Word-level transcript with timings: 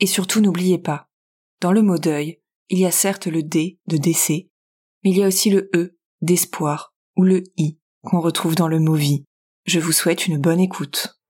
Et 0.00 0.06
surtout 0.06 0.40
n'oubliez 0.40 0.78
pas, 0.78 1.08
dans 1.60 1.72
le 1.72 1.82
mot 1.82 1.98
deuil, 1.98 2.40
il 2.70 2.78
y 2.78 2.86
a 2.86 2.90
certes 2.90 3.26
le 3.26 3.42
D 3.42 3.78
de 3.86 3.98
décès, 3.98 4.48
mais 5.04 5.10
il 5.10 5.18
y 5.18 5.22
a 5.22 5.26
aussi 5.26 5.50
le 5.50 5.68
E 5.74 5.98
d'espoir 6.22 6.94
ou 7.16 7.22
le 7.22 7.42
I 7.58 7.78
qu'on 8.02 8.20
retrouve 8.20 8.54
dans 8.54 8.68
le 8.68 8.80
mot 8.80 8.94
vie. 8.94 9.24
Je 9.66 9.78
vous 9.78 9.92
souhaite 9.92 10.26
une 10.26 10.38
bonne 10.38 10.58
écoute. 10.58 11.20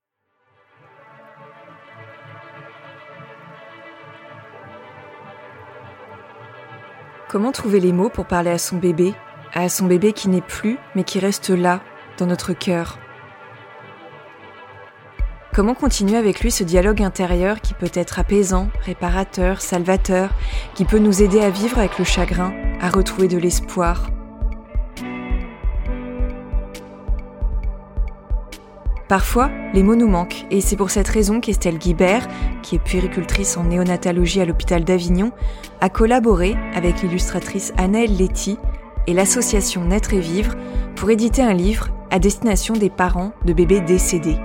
Comment 7.29 7.51
trouver 7.51 7.81
les 7.81 7.93
mots 7.93 8.11
pour 8.11 8.27
parler 8.27 8.51
à 8.51 8.59
son 8.59 8.77
bébé, 8.77 9.15
à 9.53 9.69
son 9.69 9.87
bébé 9.87 10.13
qui 10.13 10.29
n'est 10.29 10.41
plus 10.41 10.79
mais 10.95 11.03
qui 11.03 11.19
reste 11.19 11.51
là, 11.51 11.83
dans 12.19 12.27
notre 12.27 12.53
cœur? 12.53 13.00
Comment 15.53 15.75
continuer 15.75 16.17
avec 16.17 16.41
lui 16.41 16.53
ce 16.53 16.63
dialogue 16.63 17.03
intérieur 17.03 17.61
qui 17.61 17.75
peut 17.75 17.91
être 17.95 18.21
apaisant, 18.21 18.69
réparateur, 18.85 19.61
salvateur, 19.61 20.31
qui 20.75 20.85
peut 20.85 21.01
nous 21.01 21.23
aider 21.23 21.41
à 21.41 21.51
vivre 21.51 21.79
avec 21.79 21.99
le 21.99 22.05
chagrin, 22.05 22.55
à 22.81 22.89
retrouver 22.89 23.27
de 23.27 23.37
l'espoir? 23.37 24.11
Parfois, 29.09 29.51
les 29.75 29.83
mots 29.83 29.97
nous 29.97 30.07
manquent, 30.07 30.47
et 30.53 30.61
c'est 30.61 30.77
pour 30.77 30.91
cette 30.91 31.09
raison 31.09 31.41
qu'Estelle 31.41 31.79
Guibert, 31.79 32.29
qui 32.63 32.77
est 32.77 32.79
puéricultrice 32.79 33.57
en 33.57 33.65
néonatologie 33.65 34.41
à 34.41 34.45
l'hôpital 34.45 34.85
d'Avignon, 34.85 35.33
a 35.81 35.89
collaboré 35.89 36.55
avec 36.77 37.03
l'illustratrice 37.03 37.73
Anaëlle 37.77 38.17
Letty 38.17 38.57
et 39.09 39.15
l'association 39.15 39.85
Naître 39.85 40.15
et 40.15 40.21
Vivre 40.21 40.55
pour 40.95 41.11
éditer 41.11 41.43
un 41.43 41.55
livre 41.55 41.89
à 42.13 42.21
destination 42.21 42.75
des 42.75 42.91
parents 42.91 43.33
de 43.45 43.53
bébés 43.53 43.81
décédés. 43.81 44.37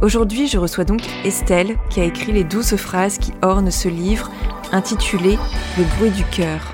Aujourd'hui, 0.00 0.46
je 0.46 0.58
reçois 0.58 0.84
donc 0.84 1.00
Estelle 1.24 1.76
qui 1.90 2.00
a 2.00 2.04
écrit 2.04 2.30
les 2.30 2.44
douze 2.44 2.76
phrases 2.76 3.18
qui 3.18 3.32
ornent 3.42 3.72
ce 3.72 3.88
livre 3.88 4.30
intitulé 4.70 5.36
Le 5.76 5.84
bruit 5.96 6.12
du 6.12 6.22
cœur. 6.24 6.72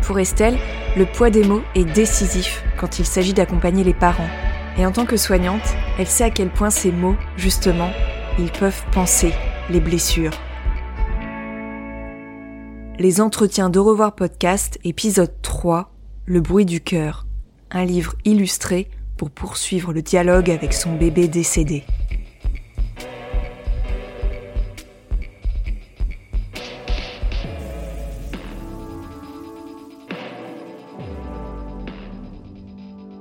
Pour 0.00 0.18
Estelle, 0.18 0.56
le 0.96 1.04
poids 1.04 1.28
des 1.28 1.44
mots 1.44 1.60
est 1.74 1.84
décisif 1.84 2.64
quand 2.78 2.98
il 2.98 3.04
s'agit 3.04 3.34
d'accompagner 3.34 3.84
les 3.84 3.92
parents. 3.92 4.28
Et 4.78 4.86
en 4.86 4.90
tant 4.90 5.04
que 5.04 5.18
soignante, 5.18 5.74
elle 5.98 6.06
sait 6.06 6.24
à 6.24 6.30
quel 6.30 6.48
point 6.48 6.70
ces 6.70 6.90
mots, 6.90 7.16
justement, 7.36 7.90
ils 8.38 8.50
peuvent 8.50 8.82
penser 8.92 9.34
les 9.68 9.80
blessures. 9.80 10.32
Les 12.98 13.20
entretiens 13.20 13.68
d'Au 13.68 13.84
revoir 13.84 14.14
podcast, 14.14 14.78
épisode 14.82 15.34
3, 15.42 15.90
Le 16.24 16.40
bruit 16.40 16.64
du 16.64 16.80
cœur. 16.80 17.26
Un 17.70 17.84
livre 17.84 18.14
illustré 18.24 18.88
pour 19.24 19.30
poursuivre 19.30 19.94
le 19.94 20.02
dialogue 20.02 20.50
avec 20.50 20.74
son 20.74 20.96
bébé 20.96 21.28
décédé. 21.28 21.84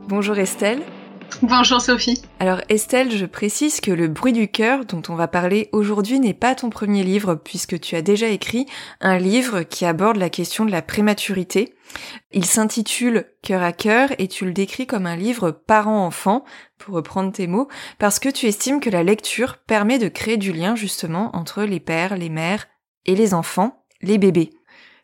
Bonjour 0.10 0.38
Estelle. 0.38 0.82
Bonjour 1.42 1.82
Sophie. 1.82 2.22
Alors 2.40 2.62
Estelle, 2.70 3.12
je 3.12 3.26
précise 3.26 3.82
que 3.82 3.92
Le 3.92 4.08
bruit 4.08 4.34
du 4.34 4.48
cœur 4.48 4.86
dont 4.86 5.02
on 5.10 5.16
va 5.16 5.28
parler 5.28 5.70
aujourd'hui 5.72 6.20
n'est 6.20 6.34
pas 6.34 6.56
ton 6.56 6.70
premier 6.70 7.04
livre 7.04 7.36
puisque 7.36 7.80
tu 7.80 7.96
as 7.96 8.02
déjà 8.02 8.28
écrit 8.28 8.66
un 9.02 9.18
livre 9.18 9.64
qui 9.64 9.86
aborde 9.86 10.18
la 10.18 10.30
question 10.30 10.66
de 10.66 10.72
la 10.72 10.82
prématurité. 10.82 11.76
Il 12.32 12.46
s'intitule 12.46 13.26
Cœur 13.42 13.64
à 13.64 13.72
cœur 13.72 14.10
et 14.18 14.28
tu 14.28 14.46
le 14.46 14.54
décris 14.54 14.88
comme 14.88 15.06
un 15.06 15.16
livre 15.16 15.52
parent-enfant, 15.52 16.44
pour 16.78 16.96
reprendre 16.96 17.32
tes 17.32 17.48
mots, 17.48 17.68
parce 18.00 18.20
que 18.20 18.30
tu 18.30 18.48
estimes 18.48 18.80
que 18.80 18.90
la 18.90 19.04
lecture 19.04 19.58
permet 19.58 20.00
de 20.00 20.10
créer 20.10 20.38
du 20.38 20.52
lien 20.52 20.76
justement 20.76 21.36
entre 21.36 21.64
les 21.64 21.80
pères, 21.80 22.18
les 22.18 22.30
mères 22.30 22.68
et 23.06 23.16
les 23.16 23.34
enfants, 23.34 23.86
les 24.02 24.18
bébés. 24.18 24.50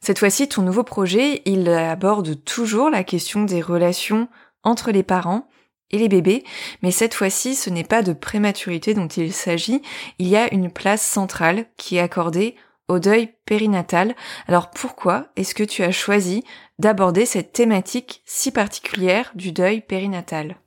Cette 0.01 0.19
fois-ci, 0.19 0.47
ton 0.47 0.61
nouveau 0.61 0.83
projet, 0.83 1.41
il 1.45 1.69
aborde 1.69 2.43
toujours 2.43 2.89
la 2.89 3.03
question 3.03 3.43
des 3.43 3.61
relations 3.61 4.27
entre 4.63 4.91
les 4.91 5.03
parents 5.03 5.47
et 5.91 5.97
les 5.97 6.09
bébés, 6.09 6.43
mais 6.81 6.91
cette 6.91 7.13
fois-ci 7.13 7.55
ce 7.55 7.69
n'est 7.69 7.83
pas 7.83 8.01
de 8.01 8.13
prématurité 8.13 8.93
dont 8.93 9.07
il 9.07 9.33
s'agit, 9.33 9.81
il 10.19 10.27
y 10.27 10.35
a 10.35 10.53
une 10.53 10.71
place 10.71 11.01
centrale 11.01 11.65
qui 11.77 11.97
est 11.97 12.01
accordée 12.01 12.55
au 12.87 12.99
deuil 12.99 13.29
périnatal. 13.45 14.15
Alors 14.47 14.71
pourquoi 14.71 15.27
est-ce 15.35 15.55
que 15.55 15.63
tu 15.63 15.83
as 15.83 15.91
choisi 15.91 16.43
d'aborder 16.79 17.25
cette 17.25 17.53
thématique 17.53 18.21
si 18.25 18.51
particulière 18.51 19.31
du 19.35 19.51
deuil 19.51 19.81
périnatal? 19.81 20.57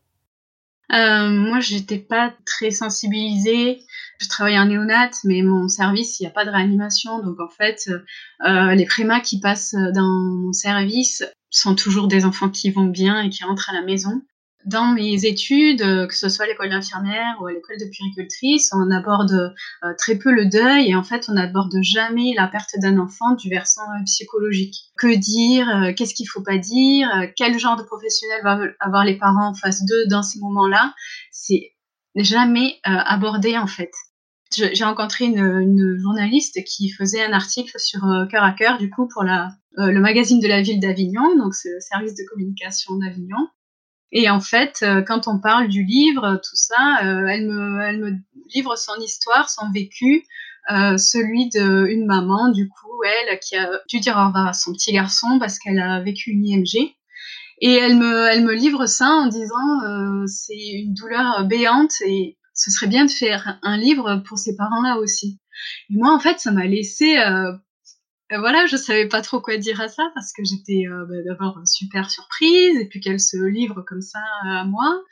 Euh, 0.92 1.28
Moi 1.28 1.60
j'étais 1.60 1.98
pas 1.98 2.34
très 2.44 2.70
sensibilisée, 2.70 3.80
je 4.20 4.28
travaille 4.28 4.58
en 4.58 4.66
néonat, 4.66 5.10
mais 5.24 5.42
mon 5.42 5.68
service 5.68 6.20
il 6.20 6.24
n'y 6.24 6.28
a 6.28 6.32
pas 6.32 6.44
de 6.44 6.50
réanimation, 6.50 7.22
donc 7.22 7.40
en 7.40 7.48
fait 7.48 7.90
euh, 8.46 8.74
les 8.74 8.86
prémas 8.86 9.20
qui 9.20 9.40
passent 9.40 9.74
dans 9.94 10.08
mon 10.08 10.52
service 10.52 11.24
sont 11.50 11.74
toujours 11.74 12.08
des 12.08 12.24
enfants 12.24 12.50
qui 12.50 12.70
vont 12.70 12.86
bien 12.86 13.20
et 13.22 13.30
qui 13.30 13.44
rentrent 13.44 13.70
à 13.70 13.74
la 13.74 13.82
maison 13.82 14.22
dans 14.64 14.92
mes 14.92 15.24
études, 15.24 15.82
euh, 15.82 16.06
que 16.06 16.14
ce 16.14 16.28
soit 16.28 16.44
à 16.44 16.48
l'école 16.48 16.70
d'infirmière 16.70 17.36
ou 17.40 17.46
à 17.46 17.52
l'école 17.52 17.78
de 17.78 17.86
puéricultrice, 17.86 18.70
on 18.72 18.90
aborde 18.90 19.54
euh, 19.84 19.94
très 19.98 20.16
peu 20.16 20.32
le 20.32 20.46
deuil 20.46 20.90
et 20.90 20.94
en 20.94 21.02
fait 21.02 21.26
on 21.28 21.32
n'aborde 21.32 21.74
jamais 21.82 22.32
la 22.36 22.46
perte 22.46 22.74
d'un 22.78 22.98
enfant 22.98 23.34
du 23.34 23.48
versant 23.48 23.82
euh, 23.82 24.04
psychologique. 24.04 24.76
Que 24.96 25.14
dire 25.16 25.94
Qu'est-ce 25.96 26.14
qu'il 26.14 26.28
faut 26.28 26.42
pas 26.42 26.58
dire 26.58 27.08
Quel 27.36 27.58
genre 27.58 27.76
de 27.76 27.82
professionnel 27.82 28.40
va 28.44 28.60
avoir 28.80 29.04
les 29.04 29.16
parents 29.16 29.48
en 29.48 29.54
face 29.54 29.84
d'eux 29.84 30.06
dans 30.08 30.22
ces 30.22 30.38
moments-là 30.38 30.94
C'est 31.32 31.72
jamais 32.14 32.78
abordé 32.84 33.58
en 33.58 33.66
fait. 33.66 33.90
J'ai 34.54 34.84
rencontré 34.84 35.24
une, 35.24 35.98
journaliste 35.98 36.62
qui 36.64 36.90
faisait 36.90 37.24
un 37.24 37.32
article 37.32 37.72
sur 37.78 38.00
Cœur 38.30 38.44
à 38.44 38.52
Cœur, 38.52 38.78
du 38.78 38.90
coup, 38.90 39.08
pour 39.08 39.24
le 39.24 39.98
magazine 39.98 40.40
de 40.40 40.46
la 40.46 40.60
ville 40.60 40.78
d'Avignon, 40.78 41.36
donc 41.36 41.54
le 41.64 41.80
service 41.80 42.14
de 42.14 42.22
communication 42.30 42.96
d'Avignon. 42.96 43.48
Et 44.12 44.28
en 44.28 44.40
fait, 44.40 44.80
euh, 44.82 45.02
quand 45.02 45.26
on 45.26 45.38
parle 45.40 45.68
du 45.68 45.84
livre, 45.84 46.40
tout 46.42 46.56
ça, 46.56 46.98
euh, 47.02 47.26
elle, 47.26 47.46
me, 47.46 48.12
livre 48.54 48.76
son 48.76 48.94
histoire, 49.00 49.48
son 49.48 49.70
vécu, 49.72 50.24
euh, 50.70 50.96
celui 50.96 51.48
d'une 51.48 52.06
maman, 52.06 52.50
du 52.50 52.68
coup, 52.68 53.02
elle, 53.04 53.38
qui 53.40 53.56
a 53.56 53.68
dû 53.88 54.00
dire 54.00 54.16
au 54.16 54.26
revoir 54.26 54.48
à 54.48 54.52
son 54.52 54.72
petit 54.72 54.92
garçon 54.92 55.38
parce 55.40 55.58
qu'elle 55.58 55.80
a 55.80 56.00
vécu 56.00 56.30
une 56.30 56.46
IMG. 56.46 56.94
Et 57.60 57.74
elle 57.74 57.96
me, 57.96 58.52
livre 58.52 58.86
ça 58.86 59.08
en 59.08 59.26
disant 59.26 59.82
euh, 59.84 60.26
c'est 60.26 60.58
une 60.58 60.94
douleur 60.94 61.44
béante 61.44 61.92
et 62.04 62.36
ce 62.54 62.70
serait 62.70 62.88
bien 62.88 63.04
de 63.04 63.10
faire 63.10 63.58
un 63.62 63.76
livre 63.76 64.22
pour 64.26 64.36
ces 64.38 64.56
parents-là 64.56 64.98
aussi. 64.98 65.38
Et 65.90 65.94
moi, 65.96 66.12
en 66.12 66.18
fait, 66.18 66.40
ça 66.40 66.50
m'a 66.50 66.66
laissé 66.66 67.18
euh, 67.18 67.52
voilà, 68.38 68.66
je 68.66 68.76
savais 68.76 69.08
pas 69.08 69.20
trop 69.20 69.40
quoi 69.40 69.56
dire 69.56 69.80
à 69.80 69.88
ça 69.88 70.04
parce 70.14 70.32
que 70.32 70.42
j'étais 70.44 70.86
euh, 70.86 71.04
bah, 71.06 71.16
d'abord 71.26 71.60
super 71.64 72.10
surprise 72.10 72.78
et 72.78 72.86
puis 72.86 73.00
qu'elle 73.00 73.20
se 73.20 73.36
livre 73.36 73.84
comme 73.86 74.02
ça 74.02 74.20
à 74.44 74.64
moi. 74.64 75.02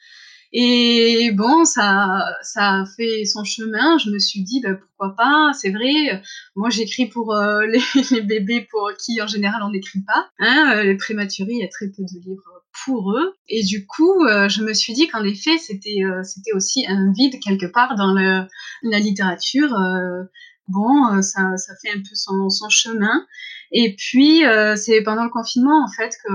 Et 0.52 1.30
bon, 1.32 1.64
ça, 1.64 2.24
ça 2.42 2.80
a 2.80 2.84
fait 2.84 3.24
son 3.24 3.44
chemin. 3.44 3.98
Je 3.98 4.10
me 4.10 4.18
suis 4.18 4.42
dit, 4.42 4.60
bah, 4.60 4.74
pourquoi 4.74 5.14
pas? 5.14 5.52
C'est 5.52 5.70
vrai. 5.70 6.22
Moi, 6.56 6.70
j'écris 6.70 7.06
pour 7.06 7.34
euh, 7.34 7.66
les, 8.10 8.20
bébés 8.22 8.66
pour 8.68 8.90
qui, 8.98 9.22
en 9.22 9.28
général, 9.28 9.62
on 9.62 9.70
n'écrit 9.70 10.00
pas. 10.00 10.28
Hein, 10.40 10.72
euh, 10.74 10.82
les 10.84 10.96
prématurés, 10.96 11.52
il 11.52 11.60
y 11.60 11.64
a 11.64 11.68
très 11.68 11.86
peu 11.86 12.02
de 12.02 12.24
livres 12.24 12.64
pour 12.84 13.12
eux. 13.12 13.34
Et 13.48 13.62
du 13.62 13.86
coup, 13.86 14.26
je 14.26 14.62
me 14.64 14.72
suis 14.72 14.92
dit 14.92 15.08
qu'en 15.08 15.22
effet, 15.24 15.58
c'était 15.58 16.02
aussi 16.54 16.86
un 16.88 17.12
vide 17.12 17.38
quelque 17.40 17.66
part 17.66 17.94
dans 17.94 18.14
la 18.14 18.98
littérature. 18.98 19.74
Bon, 20.70 21.22
ça, 21.22 21.56
ça 21.56 21.74
fait 21.82 21.90
un 21.90 21.98
peu 21.98 22.14
son, 22.14 22.68
chemin. 22.68 23.24
Et 23.72 23.94
puis, 23.96 24.44
euh, 24.44 24.74
c'est 24.74 25.02
pendant 25.02 25.24
le 25.24 25.30
confinement, 25.30 25.84
en 25.84 25.88
fait, 25.88 26.12
que 26.24 26.32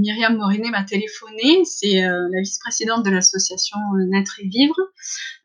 Myriam 0.00 0.36
Morinet 0.36 0.70
m'a 0.70 0.84
téléphoné. 0.84 1.64
C'est 1.64 2.02
euh, 2.02 2.28
la 2.32 2.40
vice-présidente 2.40 3.04
de 3.04 3.10
l'association 3.10 3.78
Naître 4.08 4.38
et 4.40 4.48
Vivre, 4.48 4.76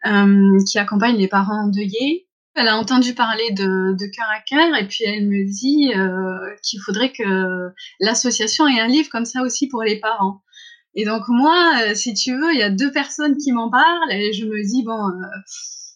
euh, 0.06 0.58
qui 0.70 0.80
accompagne 0.80 1.18
les 1.18 1.28
parents 1.28 1.66
endeuillés. 1.66 2.28
Elle 2.56 2.70
a 2.70 2.78
entendu 2.78 3.14
parler 3.14 3.52
de, 3.52 3.94
de 3.94 4.06
cœur 4.16 4.26
à 4.36 4.40
cœur 4.40 4.76
et 4.80 4.88
puis 4.88 5.04
elle 5.04 5.28
me 5.28 5.46
dit 5.46 5.92
qu'il 6.64 6.80
faudrait 6.84 7.12
que 7.12 7.70
l'association 8.00 8.68
ait 8.68 8.80
un 8.80 8.88
livre 8.88 9.10
comme 9.12 9.26
ça 9.26 9.44
aussi 9.44 9.68
pour 9.68 9.84
les 9.84 10.00
parents. 10.00 10.42
Et 10.96 11.06
donc 11.06 11.22
moi, 11.28 11.94
si 11.94 12.16
tu 12.16 12.36
veux, 12.36 12.52
il 12.54 12.60
y 12.60 12.64
a 12.64 12.72
deux 12.72 12.92
personnes 12.92 13.38
qui 13.38 13.52
m'en 13.52 13.70
parlent 13.70 14.12
et 14.12 14.34
je 14.34 14.46
me 14.46 14.64
dis, 14.66 14.82
bon 14.84 14.98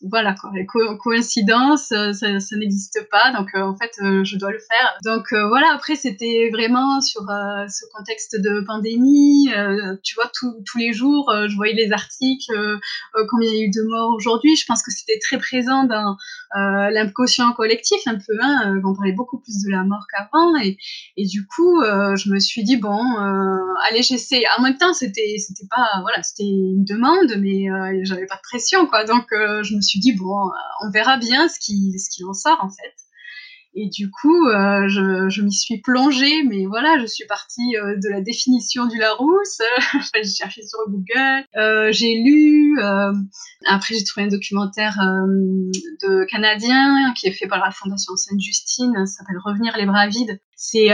voilà 0.10 0.34
quoi, 0.34 0.52
coïncidence, 0.98 1.92
euh, 1.92 2.14
ça, 2.14 2.56
n'existe 2.56 3.08
pas, 3.12 3.32
donc 3.32 3.50
euh, 3.56 3.62
en 3.62 3.76
fait 3.76 3.92
euh, 4.02 4.24
je 4.24 4.38
dois 4.38 4.52
le 4.52 4.60
faire. 4.60 4.98
Donc 5.04 5.28
voilà, 5.32 5.74
après 5.74 5.96
c'était 5.96 6.50
vraiment 6.52 7.02
sur 7.02 7.22
ce 7.22 7.86
contexte 7.96 8.40
de 8.40 8.62
pandémie, 8.66 9.50
tu 10.04 10.16
vois 10.16 10.30
tous 10.34 10.78
les 10.78 10.94
jours 10.94 11.32
je 11.48 11.56
voyais 11.56 11.74
les 11.74 11.92
articles, 11.92 12.52
combien 13.30 13.50
il 13.50 13.56
y 13.56 13.62
a 13.62 13.66
eu 13.66 13.70
de 13.70 13.84
morts 13.90 14.14
aujourd'hui, 14.16 14.56
je 14.56 14.66
pense 14.66 14.82
que 14.84 14.92
c'était 14.92 15.20
très 15.20 15.38
présent 15.38 15.84
dans 15.84 16.16
l'inconscient 16.54 17.52
collectif 17.54 18.00
un 18.08 18.16
peu, 18.16 18.38
hein, 18.42 18.82
on 18.84 18.96
parlait 18.96 19.14
beaucoup 19.14 19.40
plus 19.40 19.64
de 19.64 19.72
la 19.72 19.84
mort 19.84 20.06
qu'avant. 20.12 20.56
Et, 20.58 20.78
et 21.18 21.26
du 21.26 21.46
coup 21.46 21.82
je 21.82 22.32
me 22.32 22.40
suis 22.40 22.64
dit 22.64 22.78
bon 22.78 23.02
allez 23.90 24.02
j'essaie. 24.02 24.44
En 24.58 24.64
même 24.64 24.78
temps 24.78 24.94
c'était 24.94 25.36
c'était 25.38 25.68
pas 25.70 26.02
voilà 26.02 26.24
c'était 26.24 26.44
une 26.44 26.86
demande 26.86 27.36
mais 27.40 27.66
j'avais 28.04 28.26
pas 28.26 28.36
de 28.36 28.42
pression 28.42 28.86
quoi, 28.88 29.06
donc 29.06 29.26
je 29.32 29.76
me 29.76 29.82
suis 29.82 29.91
suis 29.92 30.00
dit, 30.00 30.14
bon, 30.14 30.48
euh, 30.48 30.86
on 30.86 30.92
verra 30.92 31.18
bien 31.18 31.48
ce 31.48 31.60
qui, 31.60 31.98
ce 32.00 32.10
qui 32.10 32.24
en 32.24 32.34
sort 32.34 32.60
en 32.62 32.70
fait. 32.70 32.96
Et 33.74 33.88
du 33.88 34.12
coup, 34.12 34.48
euh, 34.48 34.90
je, 34.90 35.30
je 35.30 35.42
m'y 35.42 35.54
suis 35.54 35.80
plongée, 35.80 36.44
mais 36.44 36.66
voilà, 36.66 37.00
je 37.00 37.06
suis 37.06 37.26
partie 37.26 37.78
euh, 37.78 37.96
de 38.04 38.10
la 38.10 38.20
définition 38.20 38.86
du 38.86 38.98
Larousse. 38.98 39.62
j'ai 40.14 40.26
cherché 40.26 40.62
sur 40.62 40.80
Google, 40.90 41.46
j'ai 41.94 42.16
lu. 42.16 42.78
Après, 43.68 43.96
j'ai 43.96 44.04
trouvé 44.04 44.26
un 44.26 44.30
documentaire 44.30 44.98
de 44.98 46.26
canadien 46.26 47.14
qui 47.14 47.28
est 47.28 47.32
fait 47.32 47.48
par 47.48 47.60
la 47.60 47.72
Fondation 47.72 48.16
Sainte-Justine. 48.18 48.94
Ça 49.06 49.20
s'appelle 49.20 49.40
Revenir 49.44 49.78
les 49.78 49.86
bras 49.86 50.08
vides. 50.08 50.42
C'est 50.64 50.90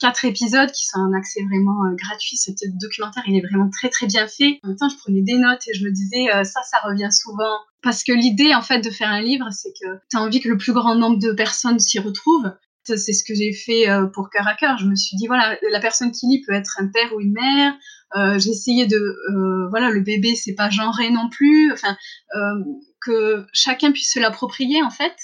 quatre 0.00 0.24
épisodes 0.24 0.72
qui 0.72 0.86
sont 0.86 0.98
en 0.98 1.12
accès 1.12 1.42
vraiment 1.44 1.82
gratuit. 1.94 2.38
Ce 2.38 2.50
documentaire, 2.80 3.22
il 3.26 3.36
est 3.36 3.46
vraiment 3.46 3.68
très 3.68 3.90
très 3.90 4.06
bien 4.06 4.26
fait. 4.26 4.58
En 4.64 4.68
même 4.68 4.76
temps, 4.78 4.88
je 4.88 4.96
prenais 4.96 5.20
des 5.20 5.36
notes 5.36 5.62
et 5.68 5.74
je 5.74 5.84
me 5.84 5.90
disais, 5.90 6.28
ça, 6.44 6.62
ça 6.62 6.78
revient 6.82 7.10
souvent 7.12 7.58
parce 7.82 8.04
que 8.04 8.12
l'idée, 8.12 8.54
en 8.54 8.62
fait, 8.62 8.80
de 8.80 8.90
faire 8.90 9.10
un 9.10 9.20
livre, 9.20 9.48
c'est 9.50 9.72
que 9.72 9.88
tu 10.10 10.16
as 10.16 10.20
envie 10.20 10.40
que 10.40 10.48
le 10.48 10.56
plus 10.56 10.72
grand 10.72 10.94
nombre 10.94 11.18
de 11.18 11.32
personnes 11.32 11.78
s'y 11.80 11.98
retrouvent. 11.98 12.52
C'est 12.84 13.12
ce 13.12 13.22
que 13.22 13.34
j'ai 13.34 13.52
fait 13.52 13.88
euh, 13.88 14.06
pour 14.06 14.28
cœur 14.30 14.46
à 14.48 14.54
cœur. 14.54 14.76
Je 14.78 14.86
me 14.86 14.96
suis 14.96 15.16
dit, 15.16 15.28
voilà, 15.28 15.56
la 15.70 15.78
personne 15.78 16.10
qui 16.10 16.26
lit 16.26 16.42
peut 16.44 16.52
être 16.52 16.78
un 16.80 16.88
père 16.88 17.14
ou 17.14 17.20
une 17.20 17.32
mère. 17.32 17.74
Euh, 18.16 18.38
j'ai 18.40 18.50
essayé 18.50 18.86
de, 18.86 18.96
euh, 18.96 19.68
voilà, 19.70 19.90
le 19.90 20.00
bébé, 20.00 20.34
c'est 20.34 20.54
pas 20.54 20.68
genré 20.68 21.10
non 21.10 21.28
plus. 21.28 21.72
Enfin, 21.72 21.96
euh, 22.34 22.64
que 23.00 23.46
chacun 23.52 23.92
puisse 23.92 24.12
se 24.12 24.18
l'approprier, 24.18 24.82
en 24.82 24.90
fait. 24.90 25.14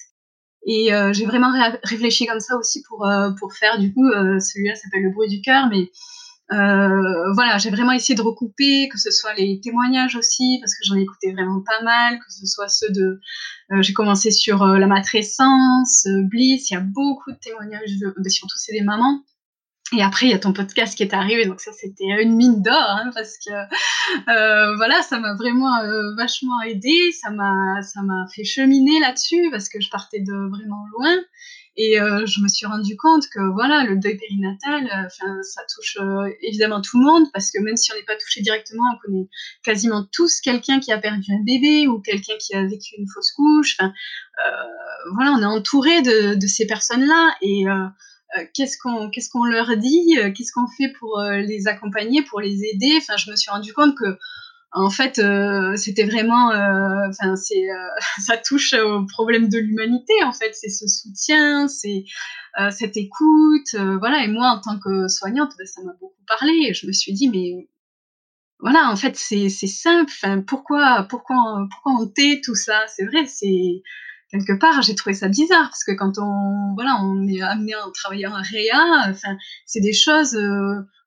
Et 0.70 0.92
euh, 0.92 1.12
j'ai 1.12 1.24
vraiment 1.24 1.50
réfléchi 1.82 2.26
comme 2.26 2.40
ça 2.40 2.56
aussi 2.56 2.82
pour, 2.82 3.08
pour 3.40 3.54
faire, 3.54 3.78
du 3.78 3.92
coup, 3.92 4.06
celui-là 4.06 4.74
s'appelle 4.74 5.02
Le 5.02 5.10
bruit 5.10 5.28
du 5.28 5.40
cœur, 5.40 5.66
mais 5.70 5.90
euh, 6.50 7.32
voilà, 7.34 7.58
j'ai 7.58 7.70
vraiment 7.70 7.92
essayé 7.92 8.14
de 8.14 8.22
recouper, 8.22 8.88
que 8.88 8.98
ce 8.98 9.10
soit 9.10 9.34
les 9.34 9.60
témoignages 9.60 10.16
aussi, 10.16 10.58
parce 10.60 10.72
que 10.74 10.80
j'en 10.84 10.96
ai 10.96 11.02
écouté 11.02 11.32
vraiment 11.32 11.60
pas 11.60 11.82
mal, 11.82 12.18
que 12.18 12.32
ce 12.32 12.46
soit 12.46 12.68
ceux 12.68 12.90
de... 12.90 13.20
Euh, 13.72 13.82
j'ai 13.82 13.92
commencé 13.92 14.30
sur 14.30 14.62
euh, 14.62 14.78
la 14.78 14.86
matrescence, 14.86 16.06
Bliss, 16.24 16.70
il 16.70 16.74
y 16.74 16.76
a 16.76 16.80
beaucoup 16.80 17.32
de 17.32 17.38
témoignages, 17.38 17.98
de, 17.98 18.28
surtout 18.28 18.56
c'est 18.56 18.72
des 18.72 18.80
mamans. 18.80 19.22
Et 19.96 20.02
après, 20.02 20.26
il 20.26 20.30
y 20.30 20.34
a 20.34 20.38
ton 20.38 20.52
podcast 20.52 20.96
qui 20.96 21.02
est 21.02 21.14
arrivé, 21.14 21.46
donc 21.46 21.60
ça, 21.60 21.72
c'était 21.72 22.04
une 22.22 22.36
mine 22.36 22.60
d'or, 22.62 22.76
hein, 22.76 23.10
parce 23.14 23.36
que 23.38 23.52
euh, 23.52 24.76
voilà, 24.76 25.00
ça 25.00 25.18
m'a 25.18 25.34
vraiment 25.34 25.78
vachement 26.14 26.60
aidé, 26.62 27.10
ça 27.12 27.30
m'a, 27.30 27.80
ça 27.82 28.02
m'a 28.02 28.26
fait 28.34 28.44
cheminer 28.44 29.00
là-dessus, 29.00 29.48
parce 29.50 29.70
que 29.70 29.80
je 29.80 29.88
partais 29.88 30.20
de 30.20 30.50
vraiment 30.50 30.84
loin. 30.98 31.16
Et 31.80 32.00
euh, 32.00 32.26
je 32.26 32.40
me 32.40 32.48
suis 32.48 32.66
rendu 32.66 32.96
compte 32.96 33.28
que 33.32 33.52
voilà, 33.52 33.84
le 33.84 33.96
deuil 33.96 34.16
périnatal, 34.16 34.84
euh, 34.84 35.42
ça 35.42 35.62
touche 35.72 35.96
euh, 36.00 36.28
évidemment 36.42 36.80
tout 36.80 36.98
le 36.98 37.04
monde 37.04 37.26
parce 37.32 37.52
que 37.52 37.62
même 37.62 37.76
si 37.76 37.92
on 37.92 37.94
n'est 37.94 38.02
pas 38.02 38.16
touché 38.16 38.40
directement, 38.40 38.82
on 38.92 38.98
connaît 38.98 39.28
quasiment 39.62 40.04
tous 40.12 40.40
quelqu'un 40.40 40.80
qui 40.80 40.90
a 40.90 40.98
perdu 40.98 41.30
un 41.30 41.44
bébé 41.44 41.86
ou 41.86 42.00
quelqu'un 42.00 42.34
qui 42.40 42.56
a 42.56 42.64
vécu 42.64 42.96
une 42.98 43.06
fausse 43.06 43.30
couche. 43.30 43.76
Enfin, 43.78 43.92
voilà, 45.14 45.30
on 45.30 45.40
est 45.40 45.44
entouré 45.44 46.02
de, 46.02 46.34
de 46.34 46.46
ces 46.48 46.66
personnes-là 46.66 47.36
et 47.42 47.64
qu'est-ce 48.54 48.76
qu'on 48.78 49.10
qu'est-ce 49.10 49.30
qu'on 49.30 49.44
leur 49.44 49.76
dit, 49.76 50.16
qu'est-ce 50.34 50.52
qu'on 50.52 50.66
fait 50.66 50.92
pour 50.98 51.20
les 51.20 51.66
accompagner, 51.68 52.22
pour 52.22 52.40
les 52.40 52.64
aider? 52.64 52.92
Enfin, 52.98 53.16
je 53.16 53.30
me 53.30 53.36
suis 53.36 53.50
rendu 53.50 53.72
compte 53.72 53.96
que 53.96 54.18
en 54.72 54.90
fait, 54.90 55.18
euh, 55.18 55.76
c'était 55.76 56.04
vraiment, 56.04 56.50
euh, 56.50 57.08
enfin, 57.08 57.36
c'est, 57.36 57.70
euh, 57.70 57.88
ça 58.20 58.36
touche 58.36 58.74
au 58.74 59.06
problème 59.06 59.48
de 59.48 59.58
l'humanité. 59.58 60.12
En 60.24 60.32
fait, 60.32 60.52
c'est 60.54 60.68
ce 60.68 60.86
soutien, 60.86 61.68
c'est 61.68 62.04
cette 62.70 62.96
écoute, 62.96 63.74
voilà. 64.00 64.24
Et 64.24 64.28
moi, 64.28 64.48
en 64.48 64.60
tant 64.60 64.78
que 64.80 65.06
soignante, 65.08 65.52
ben, 65.58 65.66
ça 65.66 65.80
m'a 65.82 65.92
beaucoup 66.00 66.22
parlé. 66.26 66.74
Je 66.74 66.86
me 66.86 66.92
suis 66.92 67.12
dit, 67.12 67.28
mais 67.28 67.68
voilà, 68.58 68.90
en 68.90 68.96
fait, 68.96 69.16
c'est, 69.16 69.48
c'est 69.48 69.68
simple. 69.68 70.10
Enfin, 70.10 70.42
pourquoi, 70.42 71.06
pourquoi, 71.08 71.66
pourquoi 71.70 71.92
on 72.00 72.08
tait 72.08 72.40
tout 72.44 72.56
ça? 72.56 72.84
C'est 72.88 73.04
vrai, 73.06 73.26
c'est 73.26 73.82
quelque 74.30 74.58
part, 74.58 74.82
j'ai 74.82 74.94
trouvé 74.94 75.14
ça 75.14 75.28
bizarre 75.28 75.68
parce 75.70 75.84
que 75.84 75.92
quand 75.92 76.18
on, 76.18 76.74
voilà, 76.74 76.98
on 77.02 77.26
est 77.26 77.40
amené 77.40 77.74
à 77.74 77.84
travailler 77.94 78.26
en 78.26 78.40
réa, 78.42 79.06
enfin, 79.08 79.36
c'est 79.66 79.80
des 79.80 79.92
choses 79.92 80.36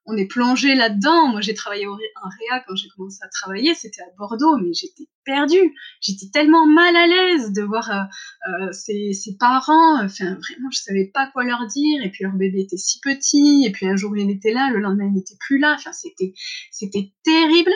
on 0.06 0.16
est 0.16 0.26
plongé 0.26 0.74
là-dedans. 0.74 1.28
Moi, 1.28 1.40
j'ai 1.40 1.54
travaillé 1.54 1.86
en 1.86 1.94
réa 1.94 2.64
quand 2.66 2.74
j'ai 2.74 2.88
commencé 2.96 3.18
à 3.22 3.28
travailler, 3.28 3.74
c'était 3.74 4.02
à 4.02 4.06
Bordeaux, 4.18 4.56
mais 4.58 4.72
j'étais 4.72 5.08
perdue. 5.24 5.74
J'étais 6.00 6.26
tellement 6.32 6.66
mal 6.66 6.96
à 6.96 7.06
l'aise 7.06 7.52
de 7.52 7.62
voir 7.62 7.90
euh, 7.90 8.66
euh 8.66 8.72
ses, 8.72 9.36
parents. 9.38 10.02
Enfin, 10.02 10.24
vraiment, 10.24 10.70
je 10.72 10.78
savais 10.78 11.10
pas 11.12 11.30
quoi 11.32 11.44
leur 11.44 11.66
dire. 11.66 12.02
Et 12.04 12.10
puis 12.10 12.24
leur 12.24 12.32
bébé 12.32 12.62
était 12.62 12.76
si 12.76 13.00
petit. 13.00 13.64
Et 13.66 13.70
puis 13.70 13.86
un 13.86 13.96
jour, 13.96 14.16
il 14.16 14.30
était 14.30 14.52
là, 14.52 14.70
le 14.72 14.80
lendemain, 14.80 15.06
il 15.06 15.14
n'était 15.14 15.36
plus 15.38 15.58
là. 15.58 15.74
Enfin, 15.78 15.92
c'était, 15.92 16.34
c'était 16.70 17.12
terrible. 17.22 17.72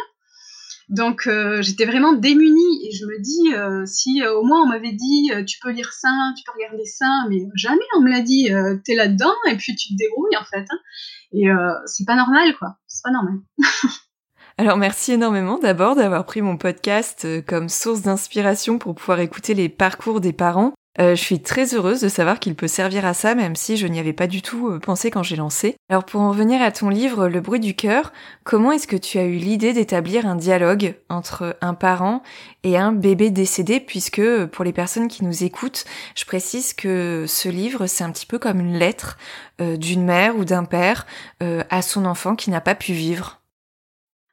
Donc 0.88 1.26
euh, 1.26 1.62
j'étais 1.62 1.84
vraiment 1.84 2.12
démunie 2.12 2.86
et 2.86 2.92
je 2.92 3.06
me 3.06 3.20
dis 3.20 3.54
euh, 3.54 3.84
si 3.86 4.22
euh, 4.22 4.38
au 4.38 4.44
moins 4.44 4.62
on 4.62 4.66
m'avait 4.66 4.92
dit 4.92 5.32
tu 5.46 5.58
peux 5.60 5.70
lire 5.70 5.92
ça, 5.92 6.08
tu 6.36 6.44
peux 6.44 6.52
regarder 6.52 6.84
ça, 6.84 7.24
mais 7.28 7.38
jamais 7.56 7.82
on 7.96 8.02
me 8.02 8.10
l'a 8.10 8.22
dit 8.22 8.50
t'es 8.84 8.94
là-dedans 8.94 9.34
et 9.48 9.56
puis 9.56 9.74
tu 9.74 9.88
te 9.88 9.94
débrouilles 9.96 10.36
en 10.36 10.44
fait. 10.44 10.64
Hein. 10.70 10.78
Et 11.32 11.44
c'est 11.86 12.06
pas 12.06 12.14
normal 12.14 12.54
quoi, 12.58 12.76
c'est 12.86 13.02
pas 13.02 13.10
normal. 13.10 13.34
Alors 14.58 14.78
merci 14.78 15.12
énormément 15.12 15.58
d'abord 15.58 15.96
d'avoir 15.96 16.24
pris 16.24 16.40
mon 16.40 16.56
podcast 16.56 17.26
comme 17.46 17.68
source 17.68 18.02
d'inspiration 18.02 18.78
pour 18.78 18.94
pouvoir 18.94 19.20
écouter 19.20 19.54
les 19.54 19.68
parcours 19.68 20.20
des 20.20 20.32
parents. 20.32 20.72
Euh, 20.98 21.14
je 21.14 21.20
suis 21.22 21.40
très 21.40 21.74
heureuse 21.74 22.00
de 22.00 22.08
savoir 22.08 22.40
qu'il 22.40 22.54
peut 22.54 22.68
servir 22.68 23.04
à 23.04 23.14
ça, 23.14 23.34
même 23.34 23.56
si 23.56 23.76
je 23.76 23.86
n'y 23.86 24.00
avais 24.00 24.12
pas 24.12 24.26
du 24.26 24.40
tout 24.42 24.68
euh, 24.68 24.78
pensé 24.78 25.10
quand 25.10 25.22
j'ai 25.22 25.36
lancé. 25.36 25.76
Alors 25.88 26.04
pour 26.04 26.20
en 26.20 26.30
revenir 26.30 26.62
à 26.62 26.72
ton 26.72 26.88
livre 26.88 27.28
Le 27.28 27.40
bruit 27.40 27.60
du 27.60 27.74
cœur, 27.74 28.12
comment 28.44 28.72
est-ce 28.72 28.86
que 28.86 28.96
tu 28.96 29.18
as 29.18 29.24
eu 29.24 29.36
l'idée 29.36 29.72
d'établir 29.72 30.26
un 30.26 30.36
dialogue 30.36 30.94
entre 31.08 31.56
un 31.60 31.74
parent 31.74 32.22
et 32.62 32.78
un 32.78 32.92
bébé 32.92 33.30
décédé, 33.30 33.80
puisque 33.80 34.46
pour 34.46 34.64
les 34.64 34.72
personnes 34.72 35.08
qui 35.08 35.24
nous 35.24 35.44
écoutent, 35.44 35.84
je 36.14 36.24
précise 36.24 36.72
que 36.72 37.26
ce 37.28 37.48
livre, 37.48 37.86
c'est 37.86 38.04
un 38.04 38.10
petit 38.10 38.26
peu 38.26 38.38
comme 38.38 38.60
une 38.60 38.78
lettre 38.78 39.18
euh, 39.60 39.76
d'une 39.76 40.04
mère 40.04 40.36
ou 40.36 40.44
d'un 40.44 40.64
père 40.64 41.06
à 41.40 41.82
son 41.82 42.06
enfant 42.06 42.34
qui 42.34 42.50
n'a 42.50 42.60
pas 42.60 42.74
pu 42.74 42.92
vivre. 42.92 43.40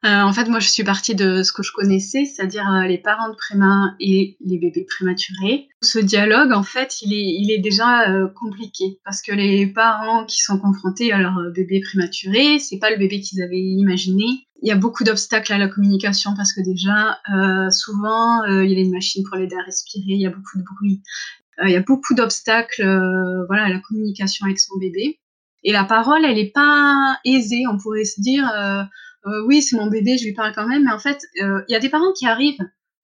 Euh, 0.06 0.22
en 0.22 0.34
fait, 0.34 0.50
moi, 0.50 0.60
je 0.60 0.68
suis 0.68 0.84
partie 0.84 1.16
de 1.16 1.44
ce 1.44 1.54
que 1.54 1.64
je 1.64 1.72
connaissais, 1.72 2.26
c'est-à-dire 2.26 2.70
euh, 2.70 2.88
les 2.88 2.98
parents 2.98 3.30
de 3.30 3.36
préma 3.36 3.96
et 4.02 4.36
les 4.46 4.58
bébés 4.58 4.86
prématurés. 4.86 5.70
Ce 5.82 5.98
dialogue, 5.98 6.52
en 6.52 6.64
fait, 6.64 7.02
il 7.02 7.50
est, 7.50 7.60
déjà 7.60 8.10
euh, 8.10 8.28
compliqué 8.28 9.00
parce 9.06 9.22
que 9.22 9.32
les 9.32 9.66
parents 9.66 10.26
qui 10.26 10.42
sont 10.42 10.60
confrontés 10.60 11.14
à 11.14 11.20
leur 11.20 11.36
bébé 11.56 11.80
prématuré, 11.80 12.60
c'est 12.60 12.80
pas 12.80 12.90
le 12.90 12.98
bébé 12.98 13.22
qu'ils 13.22 13.42
avaient 13.42 13.62
imaginé. 13.62 14.26
Il 14.62 14.68
y 14.68 14.72
a 14.72 14.76
beaucoup 14.76 15.06
d'obstacles 15.06 15.54
à 15.54 15.58
la 15.58 15.70
communication 15.70 16.32
parce 16.36 16.52
que 16.52 16.62
déjà, 16.62 17.20
souvent, 17.70 18.44
il 18.46 18.72
y 18.72 18.76
a 18.76 18.80
une 18.80 18.92
machine 18.92 19.24
pour 19.28 19.38
l'aider 19.38 19.56
à 19.56 19.64
respirer, 19.64 20.14
il 20.14 20.22
y 20.22 20.26
a 20.26 20.30
beaucoup 20.30 20.58
de 20.58 20.64
bruit, 20.64 21.02
il 21.64 21.72
y 21.72 21.76
a 21.76 21.82
beaucoup 21.82 22.14
d'obstacles, 22.14 22.84
voilà, 23.48 23.66
à 23.66 23.70
la 23.70 23.80
communication 23.80 24.46
avec 24.46 24.60
son 24.60 24.78
bébé. 24.78 25.20
Et 25.64 25.74
la 25.74 25.84
parole, 25.84 26.24
elle 26.24 26.38
est 26.38 26.54
pas 26.54 27.20
aisée. 27.26 27.64
On 27.70 27.78
pourrait 27.78 28.06
se 28.06 28.22
dire 28.22 28.50
euh, 29.26 29.46
oui, 29.46 29.62
c'est 29.62 29.76
mon 29.78 29.88
bébé, 29.88 30.18
je 30.18 30.26
lui 30.26 30.34
parle 30.34 30.54
quand 30.54 30.68
même. 30.68 30.84
Mais 30.86 30.92
en 30.92 31.00
fait, 31.00 31.22
euh, 31.42 31.62
il 31.68 31.74
y 31.74 31.76
a 31.76 31.80
des 31.80 31.90
parents 31.90 32.12
qui 32.14 32.28
arrivent 32.28 32.60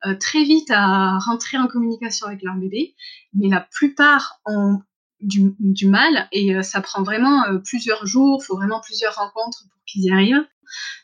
euh, 0.06 0.16
très 0.16 0.44
vite 0.44 0.70
à 0.72 1.18
rentrer 1.20 1.58
en 1.58 1.68
communication 1.68 2.28
avec 2.28 2.42
leur 2.44 2.56
bébé, 2.56 2.96
mais 3.34 3.50
la 3.50 3.62
plupart 3.72 4.40
ont 4.46 4.80
du, 5.22 5.54
mal 5.86 6.30
et 6.32 6.64
ça 6.64 6.80
prend 6.80 7.04
vraiment 7.04 7.44
plusieurs 7.66 8.06
jours, 8.06 8.40
il 8.42 8.46
faut 8.46 8.56
vraiment 8.56 8.80
plusieurs 8.80 9.16
rencontres 9.16 9.66
pour 9.70 9.84
qu'ils 9.86 10.06
y 10.06 10.12
arrivent. 10.12 10.46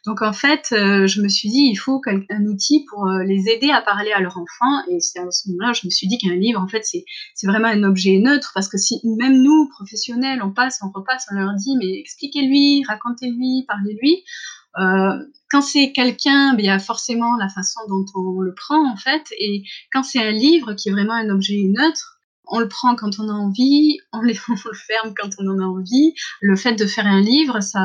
Donc 0.06 0.22
en 0.22 0.34
fait, 0.34 0.68
euh, 0.72 1.08
je 1.08 1.22
me 1.22 1.28
suis 1.28 1.50
dit, 1.50 1.70
il 1.72 1.76
faut 1.76 2.02
un 2.30 2.46
outil 2.46 2.86
pour 2.90 3.08
euh, 3.08 3.24
les 3.24 3.50
aider 3.50 3.72
à 3.72 3.82
parler 3.82 4.12
à 4.12 4.20
leur 4.20 4.38
enfant. 4.38 4.86
Et 4.92 5.00
c'est 5.00 5.20
à 5.20 5.32
ce 5.32 5.50
moment-là, 5.50 5.74
je 5.74 5.88
me 5.88 5.90
suis 5.90 6.08
dit 6.08 6.18
qu'un 6.18 6.36
livre, 6.36 6.62
en 6.62 6.68
fait, 6.68 6.84
c'est 6.84 7.48
vraiment 7.48 7.68
un 7.68 7.84
objet 7.84 8.18
neutre 8.20 8.52
parce 8.54 8.68
que 8.68 8.78
si 8.78 9.02
même 9.04 9.42
nous, 9.42 9.70
professionnels, 9.70 10.42
on 10.44 10.52
passe, 10.52 10.80
on 10.84 10.92
repasse, 10.92 11.26
on 11.32 11.36
leur 11.36 11.54
dit, 11.56 11.76
mais 11.78 12.00
expliquez-lui, 12.00 12.84
racontez-lui, 12.88 13.66
parlez-lui. 13.68 14.24
Euh, 14.80 15.14
quand 15.50 15.62
c'est 15.62 15.92
quelqu'un, 15.92 16.54
ben, 16.54 16.60
il 16.60 16.66
y 16.66 16.70
a 16.70 16.80
forcément 16.80 17.38
la 17.38 17.50
façon 17.50 17.80
dont 17.88 18.06
on 18.16 18.42
le 18.42 18.54
prend 18.54 18.92
en 18.92 18.98
fait. 18.98 19.24
Et 19.40 19.64
quand 19.94 20.04
c'est 20.04 20.20
un 20.20 20.32
livre 20.32 20.74
qui 20.74 20.90
est 20.90 20.92
vraiment 20.92 21.14
un 21.14 21.30
objet 21.30 21.64
neutre, 21.68 22.20
on 22.48 22.60
le 22.60 22.68
prend 22.68 22.96
quand 22.96 23.20
on 23.20 23.30
a 23.30 23.34
envie, 23.34 23.98
on, 24.14 24.22
le 24.22 24.34
ferme 24.88 25.14
quand 25.16 25.30
on 25.40 25.48
en 25.48 25.60
a 25.60 25.64
envie. 25.64 26.14
Le 26.42 26.56
fait 26.56 26.74
de 26.74 26.86
faire 26.86 27.08
un 27.08 27.22
livre, 27.22 27.62
ça, 27.62 27.82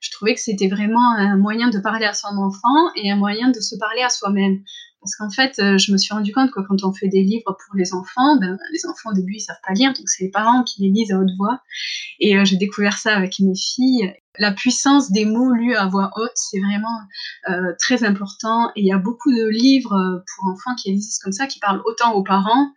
je 0.00 0.10
trouvais 0.10 0.34
que 0.34 0.40
c'était 0.40 0.68
vraiment 0.68 1.14
un 1.16 1.36
moyen 1.36 1.68
de 1.68 1.78
parler 1.78 2.06
à 2.06 2.14
son 2.14 2.36
enfant 2.36 2.92
et 2.96 3.10
un 3.10 3.16
moyen 3.16 3.50
de 3.50 3.60
se 3.60 3.76
parler 3.76 4.02
à 4.02 4.08
soi-même. 4.08 4.62
Parce 5.00 5.14
qu'en 5.16 5.30
fait, 5.30 5.58
euh, 5.60 5.78
je 5.78 5.92
me 5.92 5.96
suis 5.96 6.12
rendu 6.12 6.32
compte 6.32 6.50
que 6.50 6.60
quand 6.60 6.82
on 6.82 6.92
fait 6.92 7.08
des 7.08 7.22
livres 7.22 7.56
pour 7.56 7.76
les 7.76 7.94
enfants, 7.94 8.36
ben, 8.40 8.58
les 8.72 8.86
enfants 8.86 9.10
au 9.10 9.14
début 9.14 9.34
ils 9.36 9.40
savent 9.40 9.60
pas 9.66 9.72
lire, 9.72 9.92
donc 9.92 10.08
c'est 10.08 10.24
les 10.24 10.30
parents 10.30 10.64
qui 10.64 10.82
les 10.82 10.90
lisent 10.90 11.12
à 11.12 11.18
haute 11.18 11.30
voix. 11.38 11.60
Et 12.18 12.36
euh, 12.36 12.44
j'ai 12.44 12.56
découvert 12.56 12.98
ça 12.98 13.14
avec 13.14 13.38
mes 13.38 13.54
filles. 13.54 14.12
La 14.40 14.52
puissance 14.52 15.10
des 15.10 15.24
mots 15.24 15.52
lus 15.52 15.74
à 15.74 15.86
voix 15.86 16.10
haute, 16.16 16.32
c'est 16.34 16.58
vraiment 16.60 16.98
euh, 17.48 17.72
très 17.78 18.04
important. 18.04 18.70
Et 18.76 18.82
il 18.82 18.86
y 18.86 18.92
a 18.92 18.98
beaucoup 18.98 19.32
de 19.32 19.48
livres 19.48 20.22
pour 20.26 20.52
enfants 20.52 20.74
qui 20.76 20.90
existent 20.90 21.24
comme 21.24 21.32
ça, 21.32 21.46
qui 21.46 21.58
parlent 21.58 21.82
autant 21.84 22.12
aux 22.14 22.22
parents 22.22 22.72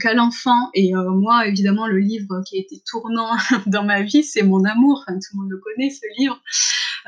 qu'à 0.00 0.14
l'enfant. 0.14 0.70
Et 0.72 0.94
moi, 0.94 1.46
évidemment, 1.46 1.86
le 1.86 1.98
livre 1.98 2.42
qui 2.48 2.56
a 2.56 2.60
été 2.60 2.82
tournant 2.90 3.36
dans 3.66 3.84
ma 3.84 4.00
vie, 4.00 4.22
c'est 4.22 4.42
Mon 4.42 4.64
amour. 4.64 5.04
Enfin, 5.06 5.18
tout 5.18 5.36
le 5.36 5.40
monde 5.40 5.50
le 5.50 5.58
connaît, 5.58 5.90
ce 5.90 6.00
livre. 6.18 6.40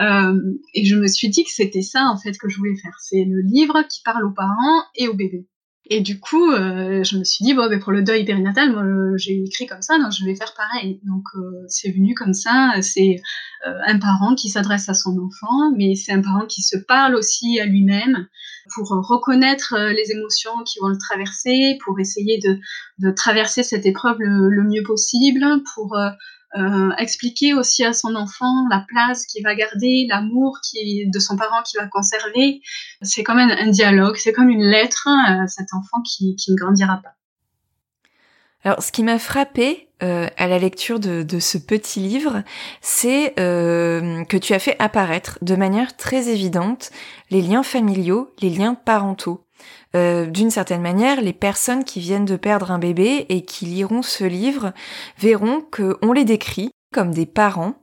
Euh, 0.00 0.38
et 0.74 0.84
je 0.84 0.96
me 0.96 1.08
suis 1.08 1.28
dit 1.28 1.44
que 1.44 1.50
c'était 1.50 1.82
ça 1.82 2.04
en 2.04 2.16
fait 2.16 2.36
que 2.38 2.48
je 2.48 2.58
voulais 2.58 2.76
faire. 2.76 2.96
C'est 3.00 3.24
le 3.24 3.40
livre 3.40 3.82
qui 3.88 4.00
parle 4.04 4.24
aux 4.24 4.32
parents 4.32 4.82
et 4.94 5.08
aux 5.08 5.14
bébés. 5.14 5.46
Et 5.90 6.02
du 6.02 6.20
coup, 6.20 6.52
euh, 6.52 7.02
je 7.02 7.16
me 7.16 7.24
suis 7.24 7.46
dit, 7.46 7.54
bon, 7.54 7.66
ben 7.66 7.80
pour 7.80 7.92
le 7.92 8.02
deuil 8.02 8.26
périnatal, 8.26 8.72
moi, 8.72 8.84
j'ai 9.16 9.42
écrit 9.42 9.66
comme 9.66 9.80
ça, 9.80 9.98
donc 9.98 10.12
je 10.12 10.22
vais 10.26 10.34
faire 10.34 10.52
pareil. 10.54 11.00
Donc, 11.04 11.24
euh, 11.34 11.64
c'est 11.66 11.90
venu 11.90 12.12
comme 12.14 12.34
ça. 12.34 12.74
C'est 12.82 13.22
un 13.64 13.98
parent 13.98 14.34
qui 14.34 14.50
s'adresse 14.50 14.88
à 14.90 14.94
son 14.94 15.16
enfant, 15.18 15.72
mais 15.76 15.94
c'est 15.94 16.12
un 16.12 16.20
parent 16.20 16.46
qui 16.46 16.60
se 16.60 16.76
parle 16.76 17.14
aussi 17.14 17.58
à 17.58 17.64
lui-même 17.64 18.28
pour 18.74 18.88
reconnaître 18.90 19.74
les 19.78 20.12
émotions 20.12 20.62
qui 20.66 20.78
vont 20.78 20.88
le 20.88 20.98
traverser, 20.98 21.78
pour 21.82 21.98
essayer 21.98 22.38
de, 22.38 23.10
traverser 23.12 23.62
cette 23.62 23.86
épreuve 23.86 24.18
le, 24.18 24.50
le 24.50 24.62
mieux 24.64 24.82
possible, 24.82 25.42
pour 25.74 25.96
euh, 26.56 26.90
expliquer 26.98 27.52
aussi 27.52 27.84
à 27.84 27.92
son 27.92 28.14
enfant 28.14 28.66
la 28.70 28.84
place 28.88 29.26
qu'il 29.26 29.42
va 29.42 29.54
garder, 29.54 30.06
l'amour 30.08 30.58
de 30.74 31.18
son 31.18 31.36
parent 31.36 31.62
qu'il 31.62 31.78
va 31.78 31.86
conserver. 31.86 32.62
C'est 33.02 33.22
comme 33.22 33.38
un, 33.38 33.70
dialogue, 33.70 34.16
c'est 34.16 34.32
comme 34.32 34.48
une 34.48 34.64
lettre 34.64 35.08
à 35.26 35.46
cet 35.46 35.68
enfant 35.74 36.00
qui, 36.02 36.36
qui 36.36 36.52
ne 36.52 36.56
grandira 36.56 37.00
pas. 37.02 37.12
Alors, 38.64 38.82
ce 38.82 38.90
qui 38.90 39.02
m'a 39.02 39.18
frappé 39.18 39.88
euh, 40.02 40.28
à 40.36 40.48
la 40.48 40.58
lecture 40.58 41.00
de, 41.00 41.22
de, 41.22 41.38
ce 41.38 41.58
petit 41.58 42.00
livre, 42.00 42.42
c'est 42.80 43.38
euh, 43.38 44.24
que 44.24 44.36
tu 44.36 44.52
as 44.52 44.58
fait 44.58 44.76
apparaître 44.78 45.38
de 45.42 45.54
manière 45.54 45.96
très 45.96 46.28
évidente 46.28 46.90
les 47.30 47.42
liens 47.42 47.62
familiaux, 47.62 48.32
les 48.40 48.50
liens 48.50 48.74
parentaux. 48.74 49.44
Euh, 49.96 50.26
d'une 50.26 50.50
certaine 50.50 50.82
manière, 50.82 51.20
les 51.20 51.32
personnes 51.32 51.84
qui 51.84 52.00
viennent 52.00 52.24
de 52.24 52.36
perdre 52.36 52.70
un 52.70 52.78
bébé 52.78 53.26
et 53.28 53.42
qui 53.42 53.66
liront 53.66 54.02
ce 54.02 54.24
livre 54.24 54.72
verront 55.18 55.62
qu'on 55.70 56.12
les 56.12 56.24
décrit 56.24 56.70
comme 56.92 57.12
des 57.12 57.26
parents, 57.26 57.74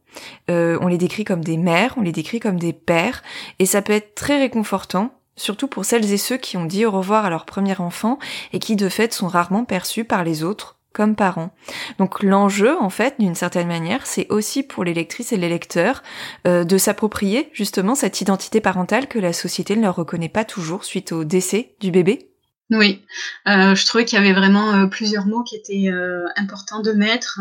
euh, 0.49 0.77
on 0.81 0.87
les 0.87 0.97
décrit 0.97 1.25
comme 1.25 1.43
des 1.43 1.57
mères, 1.57 1.95
on 1.97 2.01
les 2.01 2.11
décrit 2.11 2.39
comme 2.39 2.59
des 2.59 2.73
pères, 2.73 3.23
et 3.59 3.65
ça 3.65 3.81
peut 3.81 3.93
être 3.93 4.15
très 4.15 4.39
réconfortant, 4.39 5.13
surtout 5.35 5.67
pour 5.67 5.85
celles 5.85 6.11
et 6.11 6.17
ceux 6.17 6.37
qui 6.37 6.57
ont 6.57 6.65
dit 6.65 6.85
au 6.85 6.91
revoir 6.91 7.25
à 7.25 7.29
leur 7.29 7.45
premier 7.45 7.79
enfant 7.79 8.19
et 8.53 8.59
qui 8.59 8.75
de 8.75 8.89
fait 8.89 9.13
sont 9.13 9.27
rarement 9.27 9.65
perçus 9.65 10.05
par 10.05 10.23
les 10.23 10.43
autres 10.43 10.74
comme 10.95 11.15
parents. 11.15 11.51
Donc 11.99 12.23
l'enjeu, 12.23 12.75
en 12.79 12.89
fait, 12.89 13.15
d'une 13.19 13.35
certaine 13.35 13.67
manière, 13.67 14.07
c'est 14.07 14.27
aussi 14.31 14.63
pour 14.63 14.83
les 14.83 14.93
lectrices 14.93 15.33
et 15.33 15.37
les 15.37 15.49
lecteurs 15.49 16.01
euh, 16.47 16.63
de 16.63 16.77
s'approprier 16.77 17.49
justement 17.53 17.93
cette 17.95 18.21
identité 18.21 18.61
parentale 18.61 19.07
que 19.07 19.19
la 19.19 19.33
société 19.33 19.75
ne 19.75 19.81
leur 19.81 19.97
reconnaît 19.97 20.29
pas 20.29 20.45
toujours 20.45 20.85
suite 20.85 21.11
au 21.11 21.25
décès 21.25 21.75
du 21.81 21.91
bébé. 21.91 22.34
Oui, 22.71 23.03
euh, 23.47 23.75
je 23.75 23.85
trouvais 23.85 24.05
qu'il 24.05 24.17
y 24.17 24.21
avait 24.21 24.33
vraiment 24.33 24.73
euh, 24.73 24.87
plusieurs 24.87 25.27
mots 25.27 25.43
qui 25.43 25.55
étaient 25.55 25.89
importants 26.35 26.81
de 26.81 26.91
mettre. 26.93 27.39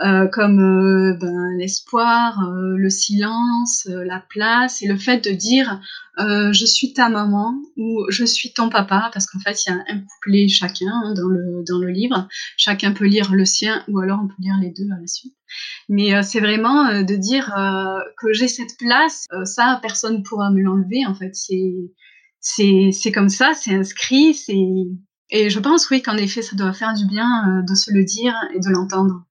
Euh, 0.00 0.28
comme 0.28 0.60
euh, 0.60 1.14
ben, 1.14 1.56
l'espoir, 1.58 2.40
euh, 2.48 2.76
le 2.76 2.88
silence, 2.88 3.88
la 3.88 4.20
place 4.28 4.80
et 4.80 4.86
le 4.86 4.96
fait 4.96 5.24
de 5.24 5.30
dire 5.30 5.80
je 6.20 6.64
suis 6.66 6.92
ta 6.92 7.08
maman 7.08 7.54
ou 7.76 8.04
je 8.08 8.24
suis 8.24 8.52
ton 8.52 8.68
papa 8.70 9.08
parce 9.12 9.26
qu'en 9.26 9.38
fait 9.38 9.64
il 9.64 9.70
y 9.70 9.72
a 9.72 9.76
un 9.88 10.00
couplet 10.00 10.48
chacun 10.48 10.90
hein, 10.92 11.14
dans 11.14 11.28
le 11.28 11.62
dans 11.66 11.78
le 11.78 11.88
livre. 11.90 12.28
Chacun 12.56 12.92
peut 12.92 13.06
lire 13.06 13.32
le 13.32 13.44
sien 13.44 13.84
ou 13.88 14.00
alors 14.00 14.20
on 14.22 14.26
peut 14.26 14.34
lire 14.40 14.56
les 14.60 14.70
deux 14.70 14.88
à 14.92 15.00
la 15.00 15.06
suite. 15.06 15.34
Mais 15.88 16.20
c'est 16.24 16.40
vraiment 16.40 17.02
de 17.02 17.14
dire 17.14 17.54
que 18.20 18.32
j'ai 18.32 18.48
cette 18.48 18.76
place, 18.78 19.26
ça 19.44 19.78
personne 19.80 20.24
pourra 20.24 20.50
me 20.50 20.60
l'enlever 20.60 21.06
en 21.06 21.14
fait. 21.14 21.34
C'est 21.34 21.74
c'est 22.92 23.12
comme 23.12 23.28
ça, 23.28 23.52
c'est 23.54 23.74
inscrit, 23.74 24.34
c'est 24.34 24.56
et 25.30 25.50
je 25.50 25.60
pense 25.60 25.90
oui 25.90 26.00
qu'en 26.00 26.16
effet 26.16 26.40
ça 26.40 26.56
doit 26.56 26.72
faire 26.72 26.94
du 26.94 27.06
bien 27.06 27.62
de 27.66 27.74
se 27.74 27.92
le 27.92 28.02
dire 28.02 28.34
et 28.54 28.60
de 28.60 28.70
l'entendre. 28.70 29.24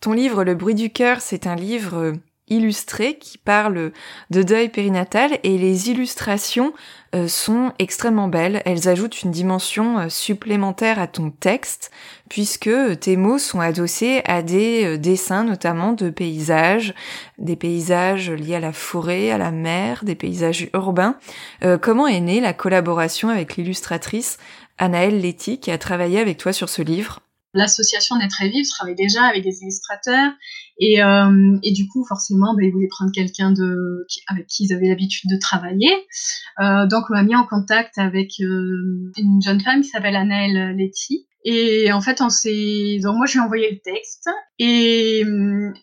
Ton 0.00 0.12
livre 0.12 0.44
Le 0.44 0.54
bruit 0.54 0.74
du 0.74 0.90
cœur, 0.90 1.20
c'est 1.20 1.46
un 1.46 1.54
livre 1.54 2.14
euh, 2.50 2.54
illustré 2.54 3.18
qui 3.18 3.38
parle 3.38 3.92
de 4.30 4.42
deuil 4.42 4.68
périnatal 4.68 5.38
et 5.42 5.58
les 5.58 5.90
illustrations 5.90 6.72
euh, 7.14 7.28
sont 7.28 7.72
extrêmement 7.78 8.28
belles. 8.28 8.62
Elles 8.64 8.88
ajoutent 8.88 9.22
une 9.22 9.30
dimension 9.30 9.98
euh, 9.98 10.08
supplémentaire 10.08 10.98
à 10.98 11.06
ton 11.06 11.30
texte 11.30 11.90
puisque 12.28 12.70
tes 13.00 13.16
mots 13.16 13.38
sont 13.38 13.60
adossés 13.60 14.22
à 14.24 14.42
des 14.42 14.98
dessins 14.98 15.44
notamment 15.44 15.92
de 15.92 16.10
paysages, 16.10 16.94
des 17.38 17.56
paysages 17.56 18.30
liés 18.30 18.56
à 18.56 18.60
la 18.60 18.72
forêt, 18.72 19.30
à 19.30 19.38
la 19.38 19.50
mer, 19.50 20.04
des 20.04 20.14
paysages 20.14 20.68
urbains. 20.74 21.16
comment 21.80 22.06
est 22.06 22.20
née 22.20 22.40
la 22.40 22.52
collaboration 22.52 23.30
avec 23.30 23.56
l'illustratrice 23.56 24.38
Anaëlle 24.78 25.20
Letty 25.20 25.58
qui 25.58 25.72
a 25.72 25.78
travaillé 25.78 26.20
avec 26.20 26.38
toi 26.38 26.52
sur 26.52 26.68
ce 26.68 26.82
livre? 26.82 27.20
L'association 27.52 28.16
Des 28.16 28.28
Très 28.28 28.48
Vives 28.48 28.68
travaille 28.68 28.94
déjà 28.94 29.24
avec 29.24 29.42
des 29.42 29.62
illustrateurs 29.62 30.32
et, 30.78 31.02
euh, 31.02 31.58
et 31.62 31.72
du 31.72 31.88
coup, 31.88 32.04
forcément, 32.06 32.54
ben, 32.54 32.64
ils 32.64 32.72
voulaient 32.72 32.88
prendre 32.88 33.10
quelqu'un 33.12 33.52
avec 34.28 34.46
qui 34.46 34.64
ils 34.64 34.72
avaient 34.72 34.88
l'habitude 34.88 35.30
de 35.30 35.38
travailler. 35.38 35.92
Euh, 36.60 36.86
donc, 36.86 37.04
on 37.10 37.14
m'a 37.14 37.22
mis 37.22 37.34
en 37.34 37.44
contact 37.44 37.98
avec 37.98 38.30
euh, 38.40 39.12
une 39.18 39.42
jeune 39.44 39.60
femme 39.60 39.82
qui 39.82 39.88
s'appelle 39.88 40.16
Anaëlle 40.16 40.76
Letty. 40.76 41.26
Et 41.44 41.90
en 41.90 42.02
fait, 42.02 42.20
on 42.20 42.28
s'est, 42.28 42.98
donc 43.02 43.16
moi, 43.16 43.24
je 43.24 43.32
lui 43.32 43.38
ai 43.38 43.42
envoyé 43.42 43.70
le 43.70 43.78
texte 43.78 44.28
et, 44.58 45.24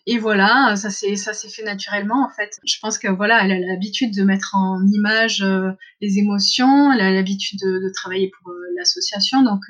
et 0.06 0.18
voilà, 0.18 0.76
ça 0.76 0.88
s'est, 0.88 1.16
fait 1.16 1.64
naturellement. 1.64 2.24
En 2.24 2.30
fait, 2.30 2.50
je 2.64 2.76
pense 2.80 2.96
que 2.96 3.08
voilà, 3.08 3.44
elle 3.44 3.50
a 3.50 3.58
l'habitude 3.58 4.14
de 4.16 4.22
mettre 4.22 4.54
en 4.54 4.80
image 4.86 5.44
les 6.00 6.18
émotions, 6.18 6.92
elle 6.92 7.00
a 7.00 7.10
l'habitude 7.10 7.58
de, 7.60 7.72
de 7.72 7.92
travailler 7.92 8.30
pour 8.40 8.52
l'association, 8.76 9.42
donc 9.42 9.62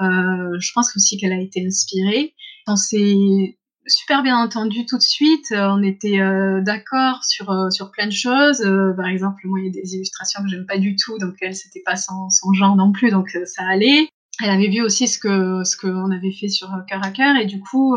je 0.00 0.72
pense 0.74 0.94
aussi 0.96 1.18
qu'elle 1.18 1.32
a 1.32 1.40
été 1.40 1.64
inspirée. 1.66 2.34
On 2.66 2.76
s'est 2.76 3.56
super 3.86 4.22
bien 4.22 4.38
entendu 4.38 4.86
tout 4.86 4.96
de 4.96 5.02
suite. 5.02 5.46
On 5.52 5.82
était 5.82 6.20
euh, 6.20 6.60
d'accord 6.62 7.24
sur, 7.24 7.50
euh, 7.50 7.70
sur 7.70 7.90
plein 7.90 8.06
de 8.06 8.12
choses. 8.12 8.62
par 8.96 9.06
exemple, 9.06 9.40
moi, 9.44 9.60
il 9.60 9.66
y 9.66 9.68
a 9.68 9.82
des 9.82 9.94
illustrations 9.94 10.42
que 10.42 10.48
j'aime 10.48 10.66
pas 10.66 10.78
du 10.78 10.96
tout, 10.96 11.18
donc 11.18 11.34
elle, 11.40 11.54
c'était 11.54 11.82
pas 11.84 11.96
son, 11.96 12.28
son, 12.30 12.52
genre 12.52 12.76
non 12.76 12.92
plus, 12.92 13.10
donc 13.10 13.30
ça 13.44 13.62
allait. 13.68 14.08
Elle 14.42 14.50
avait 14.50 14.68
vu 14.68 14.80
aussi 14.80 15.06
ce 15.06 15.18
que 15.18 15.64
ce 15.64 15.76
qu'on 15.76 16.10
avait 16.10 16.32
fait 16.32 16.48
sur 16.48 16.70
cœur 16.88 17.04
à 17.04 17.10
cœur 17.10 17.36
et 17.36 17.44
du 17.44 17.60
coup, 17.60 17.94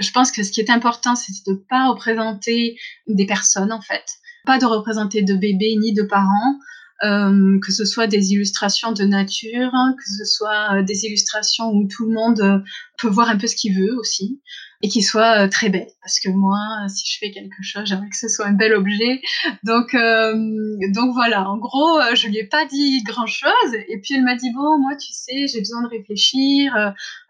je 0.00 0.10
pense 0.12 0.32
que 0.32 0.42
ce 0.42 0.50
qui 0.50 0.62
est 0.62 0.70
important, 0.70 1.14
c'est 1.14 1.32
de 1.46 1.62
pas 1.68 1.90
représenter 1.90 2.78
des 3.06 3.26
personnes 3.26 3.70
en 3.70 3.82
fait, 3.82 4.04
pas 4.46 4.58
de 4.58 4.64
représenter 4.64 5.20
de 5.20 5.34
bébés 5.34 5.76
ni 5.78 5.92
de 5.92 6.02
parents, 6.02 6.58
euh, 7.02 7.58
que 7.60 7.72
ce 7.72 7.84
soit 7.84 8.06
des 8.06 8.32
illustrations 8.32 8.92
de 8.92 9.04
nature, 9.04 9.72
que 9.72 10.04
ce 10.16 10.24
soit 10.24 10.76
euh, 10.76 10.82
des 10.82 11.04
illustrations 11.04 11.70
où 11.70 11.88
tout 11.88 12.06
le 12.06 12.14
monde 12.14 12.40
euh, 12.40 12.58
peut 12.98 13.08
voir 13.08 13.28
un 13.28 13.36
peu 13.36 13.48
ce 13.48 13.56
qu'il 13.56 13.76
veut 13.76 13.98
aussi, 13.98 14.40
et 14.80 14.88
qui 14.88 15.02
soit 15.02 15.48
très 15.48 15.70
belle. 15.70 15.88
Parce 16.02 16.20
que 16.20 16.28
moi, 16.30 16.58
si 16.88 17.04
je 17.12 17.18
fais 17.18 17.32
quelque 17.32 17.62
chose, 17.62 17.82
j'aimerais 17.86 18.08
que 18.08 18.16
ce 18.16 18.28
soit 18.28 18.46
un 18.46 18.52
bel 18.52 18.74
objet. 18.74 19.20
Donc, 19.64 19.94
donc 19.94 21.14
voilà. 21.14 21.48
En 21.48 21.58
gros, 21.58 22.00
je 22.14 22.28
lui 22.28 22.38
ai 22.38 22.46
pas 22.46 22.64
dit 22.66 23.02
grand 23.02 23.26
chose, 23.26 23.74
et 23.74 24.00
puis 24.00 24.14
elle 24.14 24.22
m'a 24.22 24.36
dit 24.36 24.52
bon, 24.54 24.78
moi, 24.78 24.94
tu 24.96 25.12
sais, 25.12 25.46
j'ai 25.48 25.58
besoin 25.58 25.82
de 25.82 25.88
réfléchir, 25.88 26.72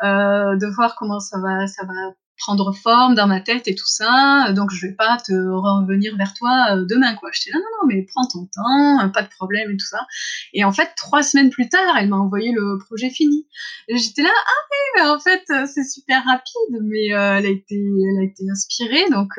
de 0.03 0.75
voir 0.75 0.95
comment 0.97 1.21
ça 1.21 1.39
va, 1.39 1.67
ça 1.67 1.85
va 1.85 2.15
prendre 2.39 2.73
forme 2.73 3.15
dans 3.15 3.27
ma 3.27 3.41
tête 3.41 3.69
et 3.69 3.75
tout 3.75 3.87
ça, 3.87 4.53
donc 4.53 4.71
je 4.73 4.87
vais 4.87 4.93
pas 4.95 5.17
te 5.19 5.33
revenir 5.33 6.17
vers 6.17 6.35
toi 6.35 6.77
euh, 6.77 6.85
demain, 6.85 7.15
quoi. 7.15 7.31
J'étais 7.33 7.51
là, 7.51 7.59
non, 7.59 7.65
non, 7.81 7.89
mais 7.89 8.07
prends 8.13 8.27
ton 8.27 8.47
temps, 8.47 9.11
pas 9.11 9.23
de 9.23 9.29
problème 9.29 9.71
et 9.71 9.77
tout 9.77 9.87
ça. 9.87 10.07
Et 10.53 10.65
en 10.65 10.73
fait, 10.73 10.91
trois 10.97 11.23
semaines 11.23 11.51
plus 11.51 11.69
tard, 11.69 11.97
elle 11.97 12.09
m'a 12.09 12.17
envoyé 12.17 12.53
le 12.53 12.79
projet 12.79 13.11
fini. 13.11 13.47
J'étais 13.89 14.23
là, 14.23 14.31
ah 14.35 14.61
oui, 14.71 14.79
mais 14.97 15.09
en 15.09 15.19
fait, 15.21 15.45
euh, 15.51 15.67
c'est 15.73 15.85
super 15.85 16.25
rapide, 16.25 16.83
mais 16.83 17.15
euh, 17.15 17.39
elle 17.39 17.47
a 17.47 17.51
été, 17.51 17.77
elle 17.77 18.23
a 18.23 18.25
été 18.25 18.45
inspirée, 18.51 19.09
donc 19.11 19.31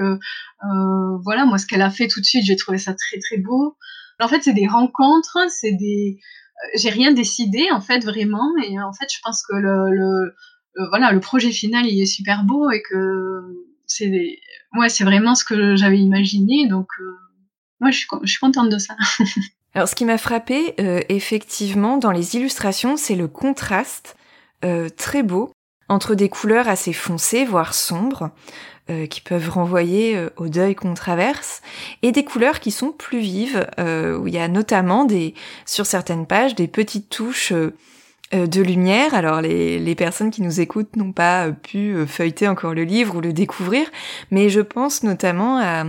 voilà, 1.23 1.45
moi, 1.45 1.57
ce 1.57 1.65
qu'elle 1.65 1.81
a 1.81 1.89
fait 1.89 2.07
tout 2.07 2.21
de 2.21 2.25
suite, 2.25 2.45
j'ai 2.45 2.55
trouvé 2.55 2.77
ça 2.77 2.93
très, 2.93 3.19
très 3.19 3.37
beau. 3.37 3.77
En 4.19 4.27
fait, 4.27 4.41
c'est 4.43 4.53
des 4.53 4.67
rencontres, 4.67 5.37
c'est 5.49 5.73
des, 5.73 6.19
j'ai 6.75 6.89
rien 6.89 7.11
décidé, 7.11 7.69
en 7.71 7.81
fait, 7.81 8.03
vraiment, 8.03 8.51
et 8.63 8.79
en 8.79 8.93
fait, 8.93 9.07
je 9.11 9.19
pense 9.23 9.43
que 9.43 9.55
le, 9.55 10.33
voilà, 10.89 11.11
le 11.11 11.19
projet 11.19 11.51
final 11.51 11.85
il 11.85 12.01
est 12.01 12.05
super 12.05 12.43
beau 12.43 12.69
et 12.71 12.81
que 12.81 13.41
c'est 13.87 14.39
ouais, 14.77 14.89
c'est 14.89 15.03
vraiment 15.03 15.35
ce 15.35 15.43
que 15.43 15.75
j'avais 15.75 15.99
imaginé. 15.99 16.67
Donc, 16.67 16.87
moi, 17.79 17.89
euh, 17.89 17.91
je 17.91 17.97
suis, 17.97 18.07
je 18.23 18.29
suis 18.29 18.39
contente 18.39 18.69
de 18.69 18.77
ça. 18.77 18.95
Alors, 19.73 19.87
ce 19.87 19.95
qui 19.95 20.05
m'a 20.05 20.17
frappé, 20.17 20.73
euh, 20.79 21.01
effectivement, 21.09 21.97
dans 21.97 22.11
les 22.11 22.35
illustrations, 22.35 22.97
c'est 22.97 23.15
le 23.15 23.27
contraste 23.27 24.15
très 24.97 25.21
beau 25.21 25.51
entre 25.89 26.15
des 26.15 26.27
couleurs 26.27 26.67
assez 26.67 26.91
foncées, 26.91 27.45
voire 27.45 27.75
sombres, 27.75 28.31
qui 29.11 29.21
peuvent 29.21 29.51
renvoyer 29.51 30.19
au 30.37 30.47
deuil 30.47 30.73
qu'on 30.73 30.95
traverse, 30.95 31.61
et 32.01 32.11
des 32.11 32.23
couleurs 32.23 32.59
qui 32.59 32.71
sont 32.71 32.91
plus 32.91 33.19
vives, 33.19 33.67
où 33.77 34.27
il 34.27 34.33
y 34.33 34.39
a 34.39 34.47
notamment 34.47 35.05
des, 35.05 35.35
sur 35.67 35.85
certaines 35.85 36.25
pages, 36.25 36.55
des 36.55 36.67
petites 36.67 37.09
touches 37.09 37.51
euh, 37.51 37.75
de 38.31 38.61
lumière. 38.61 39.13
Alors 39.13 39.41
les, 39.41 39.79
les, 39.79 39.95
personnes 39.95 40.31
qui 40.31 40.41
nous 40.41 40.59
écoutent 40.59 40.95
n'ont 40.95 41.13
pas 41.13 41.47
euh, 41.47 41.51
pu 41.51 41.93
euh, 41.93 42.05
feuilleter 42.05 42.47
encore 42.47 42.73
le 42.73 42.83
livre 42.83 43.15
ou 43.17 43.21
le 43.21 43.33
découvrir, 43.33 43.87
mais 44.31 44.49
je 44.49 44.61
pense 44.61 45.03
notamment 45.03 45.57
à, 45.57 45.85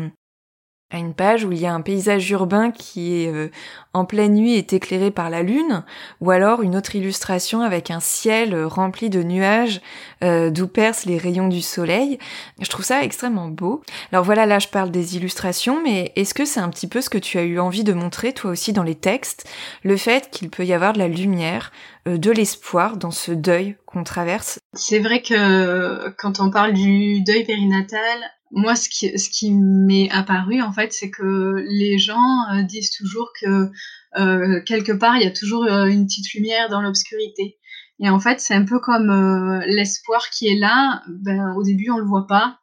à 0.90 0.98
une 0.98 1.14
page 1.14 1.44
où 1.44 1.50
il 1.50 1.58
y 1.58 1.66
a 1.66 1.74
un 1.74 1.80
paysage 1.80 2.30
urbain 2.30 2.70
qui 2.70 3.22
est 3.22 3.32
euh, 3.32 3.50
en 3.92 4.04
pleine 4.04 4.34
nuit 4.34 4.54
est 4.54 4.72
éclairé 4.72 5.10
par 5.10 5.30
la 5.30 5.42
lune, 5.42 5.82
ou 6.20 6.30
alors 6.30 6.62
une 6.62 6.76
autre 6.76 6.94
illustration 6.94 7.60
avec 7.60 7.90
un 7.90 7.98
ciel 7.98 8.54
euh, 8.54 8.68
rempli 8.68 9.10
de 9.10 9.24
nuages 9.24 9.80
euh, 10.22 10.50
d'où 10.50 10.68
percent 10.68 11.06
les 11.06 11.18
rayons 11.18 11.48
du 11.48 11.60
soleil. 11.60 12.20
Je 12.60 12.70
trouve 12.70 12.84
ça 12.84 13.02
extrêmement 13.02 13.48
beau. 13.48 13.82
Alors 14.12 14.24
voilà, 14.24 14.46
là 14.46 14.60
je 14.60 14.68
parle 14.68 14.92
des 14.92 15.16
illustrations, 15.16 15.82
mais 15.82 16.12
est-ce 16.14 16.34
que 16.34 16.44
c'est 16.44 16.60
un 16.60 16.68
petit 16.68 16.86
peu 16.86 17.00
ce 17.00 17.10
que 17.10 17.18
tu 17.18 17.36
as 17.38 17.42
eu 17.42 17.58
envie 17.58 17.82
de 17.82 17.92
montrer 17.92 18.32
toi 18.32 18.52
aussi 18.52 18.72
dans 18.72 18.84
les 18.84 18.94
textes, 18.94 19.48
le 19.82 19.96
fait 19.96 20.30
qu'il 20.30 20.50
peut 20.50 20.64
y 20.64 20.72
avoir 20.72 20.92
de 20.92 21.00
la 21.00 21.08
lumière, 21.08 21.72
de 22.06 22.30
l'espoir 22.30 22.96
dans 22.96 23.10
ce 23.10 23.32
deuil 23.32 23.76
qu'on 23.86 24.04
traverse? 24.04 24.60
C'est 24.74 25.00
vrai 25.00 25.20
que 25.20 26.10
quand 26.10 26.38
on 26.38 26.50
parle 26.50 26.74
du 26.74 27.22
deuil 27.24 27.44
périnatal, 27.44 28.18
moi, 28.52 28.76
ce 28.76 28.88
qui, 28.88 29.18
ce 29.18 29.28
qui 29.28 29.52
m'est 29.52 30.10
apparu, 30.10 30.62
en 30.62 30.72
fait, 30.72 30.92
c'est 30.92 31.10
que 31.10 31.64
les 31.68 31.98
gens 31.98 32.48
euh, 32.52 32.62
disent 32.62 32.92
toujours 32.92 33.30
que 33.40 33.70
euh, 34.16 34.60
quelque 34.64 34.92
part, 34.92 35.16
il 35.16 35.24
y 35.24 35.26
a 35.26 35.32
toujours 35.32 35.64
euh, 35.64 35.86
une 35.86 36.06
petite 36.06 36.32
lumière 36.32 36.68
dans 36.68 36.80
l'obscurité. 36.80 37.58
Et 37.98 38.08
en 38.08 38.20
fait, 38.20 38.40
c'est 38.40 38.54
un 38.54 38.64
peu 38.64 38.78
comme 38.78 39.60
l'espoir 39.66 40.28
qui 40.30 40.48
est 40.48 40.54
là. 40.54 41.02
Ben, 41.08 41.54
au 41.56 41.62
début, 41.62 41.90
on 41.90 41.96
le 41.96 42.04
voit 42.04 42.26
pas, 42.26 42.58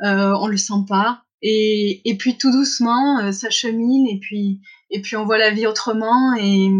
on 0.00 0.46
le 0.46 0.56
sent 0.56 0.84
pas, 0.88 1.24
et, 1.42 2.00
et 2.08 2.16
puis 2.16 2.38
tout 2.38 2.50
doucement, 2.50 3.30
ça 3.30 3.50
chemine, 3.50 4.06
et 4.08 4.18
puis 4.18 4.62
et 4.90 5.02
puis 5.02 5.16
on 5.16 5.26
voit 5.26 5.36
la 5.36 5.50
vie 5.50 5.66
autrement, 5.66 6.34
et, 6.40 6.70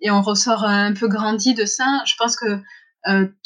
et 0.00 0.10
on 0.12 0.22
ressort 0.22 0.62
un 0.62 0.94
peu 0.94 1.08
grandi 1.08 1.52
de 1.52 1.64
ça. 1.64 2.00
Je 2.06 2.14
pense 2.16 2.36
que 2.36 2.60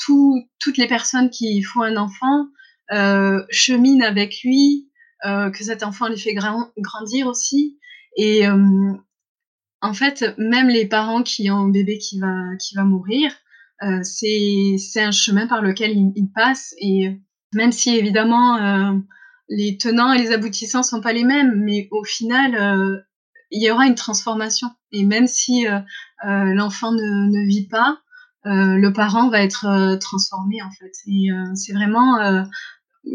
tout, 0.05 0.47
toutes 0.59 0.77
les 0.77 0.89
personnes 0.89 1.31
qui 1.31 1.63
font 1.63 1.81
un 1.81 1.97
enfant 1.97 2.49
euh, 2.93 3.43
chemine 3.49 4.03
avec 4.03 4.43
lui, 4.45 4.91
euh, 5.25 5.51
que 5.51 5.65
cet 5.65 5.83
enfant 5.83 6.09
lui 6.09 6.19
fait 6.19 6.35
grandir 6.35 7.27
aussi. 7.27 7.79
Et 8.19 8.47
euh, 8.47 8.93
en 9.81 9.95
fait, 9.95 10.35
même 10.37 10.69
les 10.69 10.87
parents 10.87 11.23
qui 11.23 11.51
ont 11.51 11.57
un 11.57 11.69
bébé 11.71 11.99
qui 11.99 12.21
va, 12.21 12.35
qui 12.61 12.75
va 12.75 12.85
mourir, 12.85 13.33
c'est 14.03 14.77
un 14.97 15.11
chemin 15.11 15.49
par 15.49 15.61
lequel 15.61 15.91
ils, 15.93 16.13
ils, 16.15 16.31
passent. 16.33 16.75
Et 16.79 17.19
même 17.53 17.73
si 17.73 17.97
évidemment 17.97 19.03
les 19.49 19.77
tenants 19.77 20.13
et 20.13 20.19
les 20.19 20.31
aboutissants 20.31 20.85
sont 20.85 21.01
pas 21.01 21.13
les 21.13 21.25
mêmes, 21.25 21.57
mais 21.65 21.89
au 21.91 22.05
final, 22.05 23.05
il 23.51 23.61
y 23.61 23.71
aura 23.73 23.87
une 23.87 23.97
transformation. 23.97 24.69
Et 24.93 25.05
même 25.05 25.27
si 25.27 25.67
l'enfant 26.23 26.93
ne, 26.93 27.27
ne, 27.27 27.49
vit 27.49 27.67
pas, 27.67 27.99
le 28.45 28.91
parent 28.91 29.31
va 29.31 29.43
être 29.43 29.97
transformé 29.97 30.63
en 30.63 30.71
fait. 30.71 30.93
Et 31.09 31.31
c'est 31.57 31.73
vraiment 31.73 32.45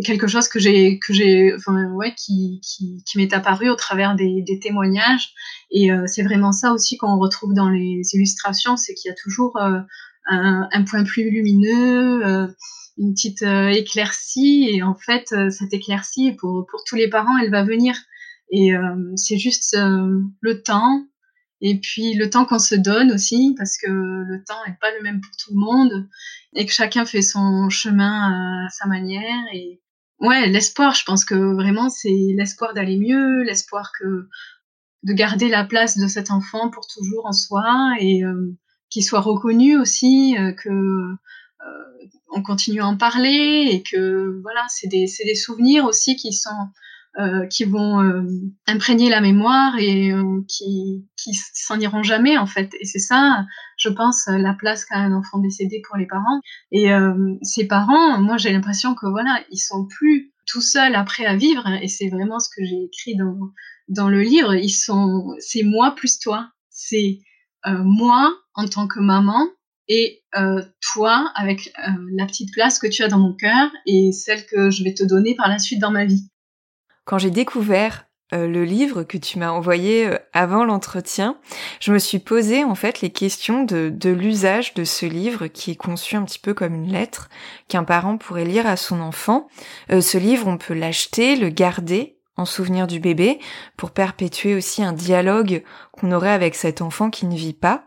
quelque 0.04 0.28
chose 0.28 0.48
que 0.48 0.60
j'ai 0.60 1.00
que 1.00 1.14
j'ai 1.14 1.54
enfin 1.56 1.92
ouais 1.94 2.14
qui 2.16 2.62
qui, 2.62 3.04
qui 3.06 3.18
m'est 3.18 3.34
apparu 3.34 3.70
au 3.70 3.76
travers 3.76 4.16
des, 4.16 4.42
des 4.42 4.60
témoignages. 4.60 5.34
Et 5.72 5.92
euh, 5.92 6.04
c'est 6.08 6.24
vraiment 6.24 6.52
ça 6.52 6.74
aussi 6.74 6.98
qu'on 6.98 7.18
retrouve 7.18 7.54
dans 7.54 7.70
les 7.70 8.02
illustrations 8.14 8.78
c'est 8.78 8.94
qu'il 8.94 9.10
y 9.10 9.12
a 9.12 9.16
toujours 9.16 9.58
euh, 9.58 9.80
un, 10.28 10.68
un, 10.72 10.84
point 10.84 11.04
plus 11.04 11.30
lumineux 11.30 12.26
euh, 12.26 12.48
une 12.98 13.14
petite 13.14 13.44
éclaircie. 13.44 14.68
Et 14.72 14.84
en 14.84 14.96
fait 14.96 15.34
cette 15.52 15.74
éclaircie 15.74 16.34
pour 16.34 16.66
pour 16.70 16.84
tous 16.86 16.96
les 16.96 17.10
parents 17.10 17.38
elle 17.38 17.52
va 17.52 17.64
venir. 17.64 17.96
Et 18.52 18.72
c'est 19.18 19.38
juste 19.38 19.76
le 19.76 20.64
temps. 20.64 21.06
Et 21.60 21.80
puis 21.80 22.14
le 22.14 22.30
temps 22.30 22.46
qu'on 22.46 22.60
se 22.60 22.76
donne 22.76 23.12
aussi, 23.12 23.56
parce 23.58 23.78
que 23.78 23.90
le 23.90 24.44
temps 24.46 24.56
n'est 24.66 24.78
pas 24.80 24.96
le 24.96 25.04
même 25.04 25.20
pour 25.20 25.36
tout 25.36 25.54
le 25.54 25.60
monde, 25.60 26.08
et 26.54 26.66
que 26.66 26.72
chacun 26.72 27.06
fait 27.06 27.22
son 27.22 27.70
chemin 27.70 28.66
à 28.66 28.70
sa 28.70 28.88
manière. 28.88 29.44
Et 29.54 29.82
ouais, 30.20 30.48
l'espoir, 30.48 30.94
je 30.94 31.04
pense 31.04 31.26
que 31.26 31.36
vraiment 31.36 31.90
c'est 31.90 32.10
l'espoir 32.36 32.74
d'aller 32.74 32.98
mieux, 32.98 33.44
l'espoir 33.44 33.92
que 34.00 34.28
de 35.04 35.14
garder 35.14 35.50
la 35.50 35.64
place 35.64 35.98
de 35.98 36.08
cet 36.08 36.32
enfant 36.32 36.70
pour 36.70 36.88
toujours 36.88 37.26
en 37.26 37.34
soi 37.34 37.96
et 38.00 38.24
euh, 38.24 38.56
qu'il 38.90 39.04
soit 39.04 39.22
reconnu 39.22 39.78
aussi, 39.78 40.36
euh, 40.38 40.52
que 40.52 40.70
euh, 40.70 42.08
on 42.30 42.42
continue 42.42 42.82
à 42.82 42.88
en 42.88 42.98
parler 42.98 43.70
et 43.72 43.84
que 43.84 44.40
voilà, 44.42 44.66
c'est 44.70 44.88
des, 44.88 45.06
des 45.24 45.36
souvenirs 45.36 45.86
aussi 45.86 46.16
qui 46.16 46.34
sont 46.34 46.70
qui 47.50 47.64
vont 47.64 48.02
euh, 48.02 48.22
imprégner 48.68 49.10
la 49.10 49.22
mémoire 49.22 49.78
et 49.78 50.12
euh, 50.12 50.42
qui, 50.48 51.08
qui 51.18 51.34
s'en 51.34 51.80
iront 51.80 52.04
jamais 52.04 52.38
en 52.38 52.46
fait. 52.46 52.72
Et 52.80 52.86
c'est 52.86 53.00
ça, 53.00 53.46
je 53.78 53.90
pense, 53.90 54.26
la 54.28 54.54
place 54.54 54.86
qu'a 54.86 54.98
un 54.98 55.14
enfant 55.14 55.40
décédé 55.40 55.82
pour 55.88 55.98
les 55.98 56.06
parents. 56.06 56.42
Et 56.72 56.90
ces 57.42 57.68
parents, 57.68 58.20
moi 58.20 58.38
j'ai 58.38 58.52
l'impression 58.52 58.96
que 58.96 59.08
voilà, 59.08 59.42
ils 59.52 59.58
sont 59.58 59.88
plus 59.88 60.34
tout 60.46 60.62
seuls 60.62 60.96
après 60.96 61.26
à 61.26 61.36
vivre. 61.36 61.68
Et 61.82 61.88
c'est 61.88 62.10
vraiment 62.10 62.40
ce 62.40 62.50
que 62.56 62.64
j'ai 62.64 62.84
écrit 62.84 63.16
dans 63.16 63.38
dans 63.88 64.10
le 64.10 64.22
livre. 64.22 64.56
Ils 64.56 64.70
sont, 64.70 65.36
c'est 65.40 65.64
moi 65.64 65.96
plus 65.96 66.20
toi. 66.20 66.50
C'est 66.70 67.20
moi 67.66 68.34
en 68.54 68.68
tant 68.68 68.88
que 68.88 69.00
maman 69.00 69.48
et 69.88 70.24
euh, 70.36 70.62
toi 70.94 71.32
avec 71.36 71.74
euh, 71.80 71.92
la 72.16 72.26
petite 72.26 72.52
place 72.52 72.80
que 72.80 72.88
tu 72.88 73.04
as 73.04 73.08
dans 73.08 73.20
mon 73.20 73.34
cœur 73.34 73.70
et 73.86 74.12
celle 74.12 74.46
que 74.46 74.70
je 74.70 74.84
vais 74.84 74.94
te 74.94 75.04
donner 75.04 75.36
par 75.36 75.48
la 75.48 75.60
suite 75.60 75.80
dans 75.80 75.92
ma 75.92 76.06
vie. 76.06 76.30
Quand 77.08 77.18
j'ai 77.18 77.32
découvert 77.32 78.06
euh, 78.34 78.48
le 78.48 78.66
livre 78.66 79.04
que 79.04 79.18
tu 79.18 79.40
m'as 79.40 79.52
envoyé 79.52 80.08
euh, 80.08 80.18
avant 80.34 80.66
l'entretien, 80.66 81.38
je 81.80 81.94
me 81.94 82.00
suis 82.00 82.20
posé 82.20 82.66
en 82.66 82.76
fait 82.76 83.00
les 83.00 83.12
questions 83.12 83.64
de, 83.64 84.10
l'usage 84.10 84.74
de 84.74 84.84
ce 84.84 85.06
livre 85.06 85.48
qui 85.48 85.72
est 85.72 85.78
conçu 85.78 86.18
un 86.18 86.26
petit 86.26 86.38
peu 86.38 86.54
comme 86.54 86.76
une 86.76 86.92
lettre 86.92 87.30
qu'un 87.70 87.86
parent 87.86 88.18
pourrait 88.18 88.44
lire 88.44 88.68
à 88.68 88.76
son 88.76 89.00
enfant. 89.00 89.48
Euh, 89.90 90.02
ce 90.02 90.18
livre, 90.18 90.48
on 90.48 90.58
peut 90.58 90.74
l'acheter, 90.74 91.38
le 91.38 91.48
garder 91.48 92.18
en 92.36 92.44
souvenir 92.44 92.88
du 92.88 93.00
bébé 93.00 93.40
pour 93.78 93.92
perpétuer 93.92 94.54
aussi 94.54 94.84
un 94.84 94.92
dialogue 94.92 95.64
qu'on 95.94 96.12
aurait 96.12 96.34
avec 96.34 96.56
cet 96.56 96.82
enfant 96.82 97.10
qui 97.10 97.26
ne 97.26 97.38
vit 97.38 97.54
pas. 97.54 97.86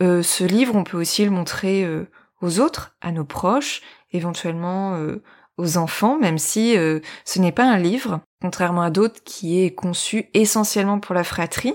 ce 0.00 0.44
livre, 0.44 0.76
on 0.76 0.84
peut 0.84 0.98
aussi 0.98 1.24
le 1.24 1.30
montrer 1.30 1.88
aux 2.42 2.60
autres, 2.60 2.94
à 3.00 3.10
nos 3.10 3.24
proches, 3.24 3.80
éventuellement 4.12 5.00
aux 5.58 5.78
enfants, 5.78 6.18
même 6.18 6.38
si 6.38 6.76
euh, 6.76 7.00
ce 7.24 7.38
n'est 7.38 7.52
pas 7.52 7.64
un 7.64 7.78
livre, 7.78 8.20
contrairement 8.42 8.82
à 8.82 8.90
d'autres 8.90 9.22
qui 9.24 9.62
est 9.62 9.74
conçu 9.74 10.26
essentiellement 10.34 11.00
pour 11.00 11.14
la 11.14 11.24
fratrie. 11.24 11.74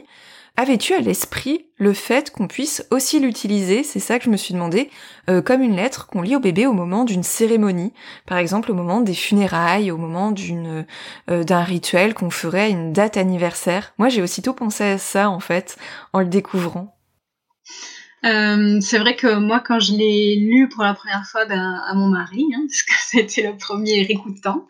Avais-tu 0.58 0.94
à 0.94 1.00
l'esprit 1.00 1.68
le 1.78 1.94
fait 1.94 2.30
qu'on 2.30 2.48
puisse 2.48 2.86
aussi 2.92 3.20
l'utiliser, 3.20 3.84
c'est 3.84 4.00
ça 4.00 4.20
que 4.20 4.26
je 4.26 4.30
me 4.30 4.36
suis 4.36 4.54
demandé, 4.54 4.90
euh, 5.30 5.42
comme 5.42 5.62
une 5.62 5.78
lettre 5.78 6.08
qu'on 6.08 6.22
lit 6.22 6.36
au 6.36 6.42
bébé 6.42 6.68
au 6.68 6.74
moment 6.74 7.06
d'une 7.06 7.24
cérémonie, 7.24 7.94
par 8.26 8.38
exemple 8.38 8.70
au 8.70 8.76
moment 8.76 9.00
des 9.00 9.14
funérailles, 9.14 9.92
au 9.92 9.98
moment 9.98 10.32
d'une 10.32 10.86
euh, 11.30 11.44
d'un 11.44 11.64
rituel 11.64 12.14
qu'on 12.14 12.30
ferait 12.30 12.64
à 12.64 12.68
une 12.68 12.92
date 12.92 13.16
anniversaire? 13.16 13.94
Moi 13.98 14.10
j'ai 14.10 14.22
aussitôt 14.22 14.54
pensé 14.54 14.84
à 14.84 14.98
ça 14.98 15.30
en 15.30 15.40
fait, 15.40 15.78
en 16.12 16.20
le 16.20 16.26
découvrant. 16.26 16.98
Euh, 18.24 18.80
c'est 18.82 19.00
vrai 19.00 19.16
que 19.16 19.40
moi, 19.40 19.60
quand 19.60 19.80
je 19.80 19.94
l'ai 19.94 20.36
lu 20.36 20.70
pour 20.70 20.84
la 20.84 20.94
première 20.94 21.26
fois 21.26 21.46
ben, 21.46 21.82
à 21.88 21.94
mon 21.96 22.08
mari, 22.08 22.46
hein, 22.54 22.62
parce 22.68 22.84
que 22.84 22.94
c'était 23.00 23.48
le 23.50 23.58
premier 23.58 24.02
écoutant, 24.02 24.68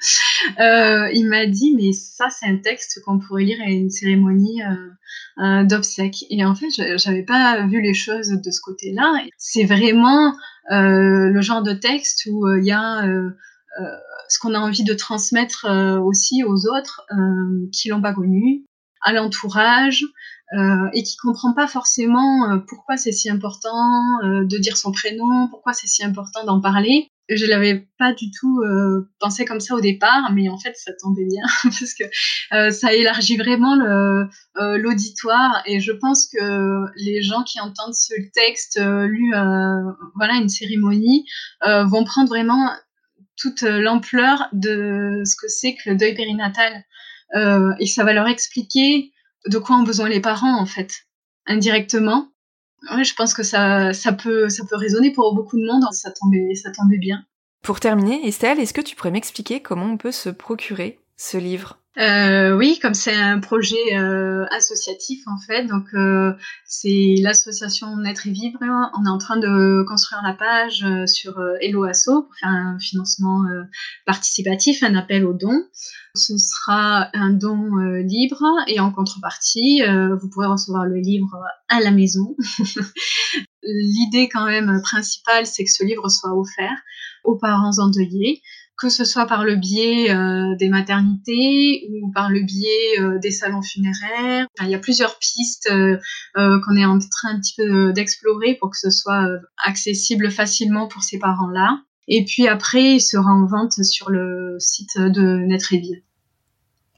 euh, 0.59 1.09
il 1.13 1.27
m'a 1.27 1.45
dit 1.45 1.75
mais 1.75 1.91
ça 1.91 2.29
c'est 2.29 2.45
un 2.45 2.57
texte 2.57 3.01
qu'on 3.03 3.19
pourrait 3.19 3.43
lire 3.43 3.59
à 3.61 3.69
une 3.69 3.89
cérémonie 3.89 4.61
euh, 4.63 5.43
euh 5.43 5.63
d'obsèques. 5.63 6.25
Et 6.29 6.45
en 6.45 6.55
fait, 6.55 6.69
j'avais 6.97 7.23
pas 7.23 7.65
vu 7.67 7.81
les 7.81 7.93
choses 7.93 8.29
de 8.29 8.51
ce 8.51 8.61
côté-là. 8.61 9.21
C'est 9.37 9.65
vraiment 9.65 10.33
euh, 10.71 11.29
le 11.29 11.41
genre 11.41 11.61
de 11.61 11.73
texte 11.73 12.27
où 12.31 12.47
il 12.55 12.65
y 12.65 12.71
a 12.71 13.03
ce 14.29 14.39
qu'on 14.39 14.53
a 14.53 14.59
envie 14.59 14.85
de 14.85 14.93
transmettre 14.93 15.67
aussi 16.01 16.43
aux 16.45 16.67
autres 16.67 17.05
qui 17.73 17.89
l'ont 17.89 18.01
pas 18.01 18.13
connu, 18.13 18.63
à 19.01 19.11
l'entourage, 19.11 20.05
euh, 20.53 20.89
et 20.91 21.03
qui 21.03 21.15
comprend 21.15 21.53
pas 21.53 21.67
forcément 21.67 22.51
euh, 22.51 22.57
pourquoi 22.67 22.97
c'est 22.97 23.13
si 23.13 23.29
important 23.29 24.19
euh, 24.25 24.43
de 24.43 24.57
dire 24.57 24.75
son 24.75 24.91
prénom, 24.91 25.47
pourquoi 25.47 25.71
c'est 25.71 25.87
si 25.87 26.03
important 26.03 26.43
d'en 26.43 26.59
parler. 26.59 27.07
Je 27.29 27.45
l'avais 27.45 27.87
pas 27.97 28.11
du 28.11 28.29
tout 28.29 28.61
pensé 29.19 29.45
comme 29.45 29.61
ça 29.61 29.73
au 29.75 29.79
départ, 29.79 30.33
mais 30.33 30.49
en 30.49 30.57
fait 30.57 30.75
ça 30.75 30.91
tombait 31.01 31.23
bien 31.23 31.45
parce 31.63 31.93
que 31.93 32.03
ça 32.71 32.93
élargit 32.93 33.37
vraiment 33.37 33.77
l'auditoire 34.57 35.63
et 35.65 35.79
je 35.79 35.93
pense 35.93 36.27
que 36.27 36.91
les 36.97 37.21
gens 37.21 37.43
qui 37.43 37.61
entendent 37.61 37.93
ce 37.93 38.15
texte 38.33 38.81
lu 38.81 39.31
voilà 40.15 40.33
une 40.41 40.49
cérémonie 40.49 41.25
vont 41.63 42.03
prendre 42.03 42.27
vraiment 42.27 42.69
toute 43.37 43.61
l'ampleur 43.61 44.49
de 44.51 45.21
ce 45.23 45.35
que 45.41 45.47
c'est 45.47 45.75
que 45.75 45.91
le 45.91 45.95
deuil 45.95 46.15
périnatal 46.15 46.83
et 47.79 47.85
ça 47.85 48.03
va 48.03 48.11
leur 48.11 48.27
expliquer 48.27 49.13
de 49.47 49.57
quoi 49.57 49.77
ont 49.77 49.83
besoin 49.83 50.09
les 50.09 50.19
parents 50.21 50.59
en 50.59 50.65
fait, 50.65 51.07
indirectement. 51.45 52.27
Je 53.03 53.13
pense 53.13 53.33
que 53.33 53.43
ça, 53.43 53.93
ça 53.93 54.11
peut, 54.11 54.49
ça 54.49 54.65
peut 54.65 54.75
résonner 54.75 55.11
pour 55.11 55.35
beaucoup 55.35 55.57
de 55.57 55.65
monde. 55.65 55.83
Ça 55.91 56.11
tombait, 56.11 56.55
ça 56.55 56.71
tombait 56.71 56.97
bien. 56.97 57.23
Pour 57.61 57.79
terminer, 57.79 58.27
Estelle, 58.27 58.59
est-ce 58.59 58.73
que 58.73 58.81
tu 58.81 58.95
pourrais 58.95 59.11
m'expliquer 59.11 59.61
comment 59.61 59.85
on 59.85 59.97
peut 59.97 60.11
se 60.11 60.29
procurer 60.29 60.99
ce 61.15 61.37
livre? 61.37 61.77
Euh, 61.97 62.55
oui, 62.55 62.79
comme 62.81 62.93
c'est 62.93 63.13
un 63.13 63.39
projet 63.39 63.97
euh, 63.97 64.45
associatif 64.49 65.27
en 65.27 65.37
fait, 65.37 65.65
donc 65.65 65.87
euh, 65.93 66.31
c'est 66.63 67.15
l'association 67.21 67.97
Naître 67.97 68.27
et 68.27 68.31
Vivre. 68.31 68.59
On 68.61 69.05
est 69.05 69.09
en 69.09 69.17
train 69.17 69.35
de 69.35 69.83
construire 69.85 70.21
la 70.23 70.33
page 70.33 70.85
euh, 70.85 71.05
sur 71.05 71.33
Hello 71.59 71.83
Asso 71.83 72.05
pour 72.05 72.35
faire 72.39 72.49
un 72.49 72.79
financement 72.79 73.43
participatif, 74.05 74.83
un 74.83 74.95
appel 74.95 75.25
aux 75.25 75.33
dons. 75.33 75.63
Ce 76.15 76.37
sera 76.37 77.09
un 77.13 77.31
don 77.31 77.75
libre 77.75 78.43
et 78.67 78.79
en 78.79 78.91
contrepartie, 78.91 79.81
vous 80.19 80.29
pourrez 80.29 80.47
recevoir 80.47 80.85
le 80.85 80.95
livre 80.95 81.41
à 81.67 81.81
la 81.81 81.91
maison. 81.91 82.35
L'idée 83.63 84.29
quand 84.29 84.45
même 84.45 84.81
principale, 84.81 85.45
c'est 85.45 85.63
que 85.63 85.71
ce 85.71 85.83
livre 85.83 86.09
soit 86.09 86.33
offert 86.35 86.77
aux 87.23 87.37
parents 87.37 87.77
endeuillés 87.77 88.41
que 88.81 88.89
ce 88.89 89.05
soit 89.05 89.27
par 89.27 89.43
le 89.43 89.55
biais 89.55 90.09
euh, 90.09 90.55
des 90.55 90.67
maternités 90.67 91.87
ou 91.91 92.11
par 92.11 92.31
le 92.31 92.41
biais 92.41 92.99
euh, 92.99 93.19
des 93.19 93.29
salons 93.29 93.61
funéraires. 93.61 94.47
il 94.59 94.69
y 94.69 94.75
a 94.75 94.79
plusieurs 94.79 95.19
pistes 95.19 95.69
euh, 95.71 95.99
qu'on 96.35 96.75
est 96.75 96.85
en 96.85 96.97
train 96.97 97.35
un 97.35 97.39
petit 97.39 97.53
peu 97.55 97.93
d'explorer 97.93 98.55
pour 98.55 98.71
que 98.71 98.77
ce 98.77 98.89
soit 98.89 99.27
accessible 99.63 100.31
facilement 100.31 100.87
pour 100.87 101.03
ces 101.03 101.19
parents-là. 101.19 101.79
Et 102.07 102.25
puis 102.25 102.47
après, 102.47 102.95
il 102.95 103.01
sera 103.01 103.31
en 103.31 103.45
vente 103.45 103.83
sur 103.83 104.09
le 104.09 104.57
site 104.59 104.97
de 104.97 105.45
Netrevier. 105.45 106.03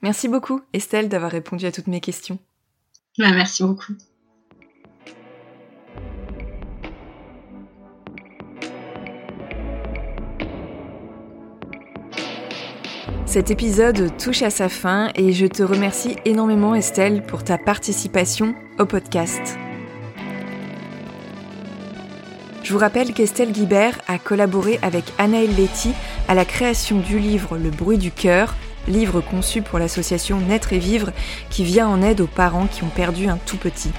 Merci 0.01 0.29
beaucoup, 0.29 0.61
Estelle, 0.71 1.09
d'avoir 1.09 1.31
répondu 1.31 1.65
à 1.65 1.71
toutes 1.71 1.87
mes 1.87 2.01
questions. 2.01 2.39
Bah, 3.17 3.31
merci 3.31 3.63
beaucoup. 3.63 3.93
Cet 13.33 13.49
épisode 13.49 14.15
touche 14.17 14.43
à 14.43 14.51
sa 14.51 14.69
fin 14.69 15.09
et 15.15 15.33
je 15.33 15.47
te 15.47 15.63
remercie 15.63 16.17
énormément 16.23 16.75
Estelle 16.75 17.23
pour 17.23 17.43
ta 17.43 17.57
participation 17.57 18.53
au 18.77 18.85
podcast. 18.85 19.57
Je 22.61 22.71
vous 22.71 22.77
rappelle 22.77 23.11
qu'Estelle 23.11 23.51
Guibert 23.51 23.99
a 24.07 24.19
collaboré 24.19 24.77
avec 24.83 25.05
Anaël 25.17 25.49
Letty 25.55 25.93
à 26.27 26.35
la 26.35 26.45
création 26.45 26.99
du 26.99 27.17
livre 27.17 27.57
Le 27.57 27.71
bruit 27.71 27.97
du 27.97 28.11
cœur, 28.11 28.53
livre 28.87 29.19
conçu 29.19 29.63
pour 29.63 29.79
l'association 29.79 30.39
Naître 30.39 30.71
et 30.71 30.77
Vivre 30.77 31.11
qui 31.49 31.63
vient 31.63 31.87
en 31.87 32.03
aide 32.03 32.21
aux 32.21 32.27
parents 32.27 32.67
qui 32.67 32.83
ont 32.83 32.91
perdu 32.95 33.25
un 33.29 33.37
tout 33.37 33.57
petit. 33.57 33.93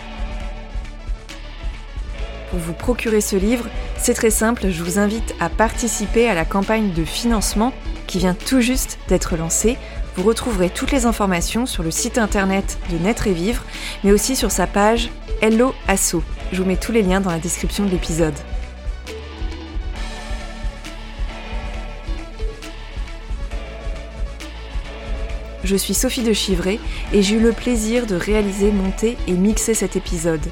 Pour 2.51 2.61
vous 2.61 2.73
procurer 2.73 3.21
ce 3.21 3.35
livre, 3.35 3.67
c'est 3.99 4.15
très 4.15 4.31
simple, 4.31 4.71
je 4.71 4.85
vous 4.85 5.01
invite 5.01 5.35
à 5.41 5.49
participer 5.49 6.29
à 6.29 6.35
la 6.35 6.45
campagne 6.45 6.93
de 6.93 7.05
financement 7.05 7.73
qui 8.15 8.21
vient 8.21 8.35
tout 8.35 8.61
juste 8.61 9.01
d'être 9.09 9.37
lancé. 9.37 9.77
Vous 10.15 10.23
retrouverez 10.23 10.71
toutes 10.71 10.93
les 10.93 11.05
informations 11.05 11.67
sur 11.67 11.83
le 11.83 11.91
site 11.91 12.17
internet 12.17 12.79
de 12.93 12.97
Naître 12.97 13.27
et 13.27 13.33
Vivre, 13.33 13.65
mais 14.05 14.13
aussi 14.13 14.37
sur 14.37 14.53
sa 14.53 14.69
page 14.69 15.11
Hello 15.43 15.75
Asso. 15.89 16.23
Je 16.53 16.63
vous 16.63 16.69
mets 16.69 16.77
tous 16.77 16.93
les 16.93 17.03
liens 17.03 17.21
dans 17.21 17.33
la 17.33 17.41
description 17.41 17.85
de 17.85 17.91
l'épisode. 17.91 18.37
Je 25.65 25.75
suis 25.75 25.95
Sophie 25.95 26.23
de 26.23 26.33
Chivray 26.33 26.79
et 27.13 27.21
j'ai 27.21 27.35
eu 27.35 27.41
le 27.41 27.51
plaisir 27.51 28.07
de 28.07 28.15
réaliser, 28.15 28.71
monter 28.71 29.17
et 29.27 29.33
mixer 29.33 29.75
cet 29.75 29.97
épisode. 29.97 30.47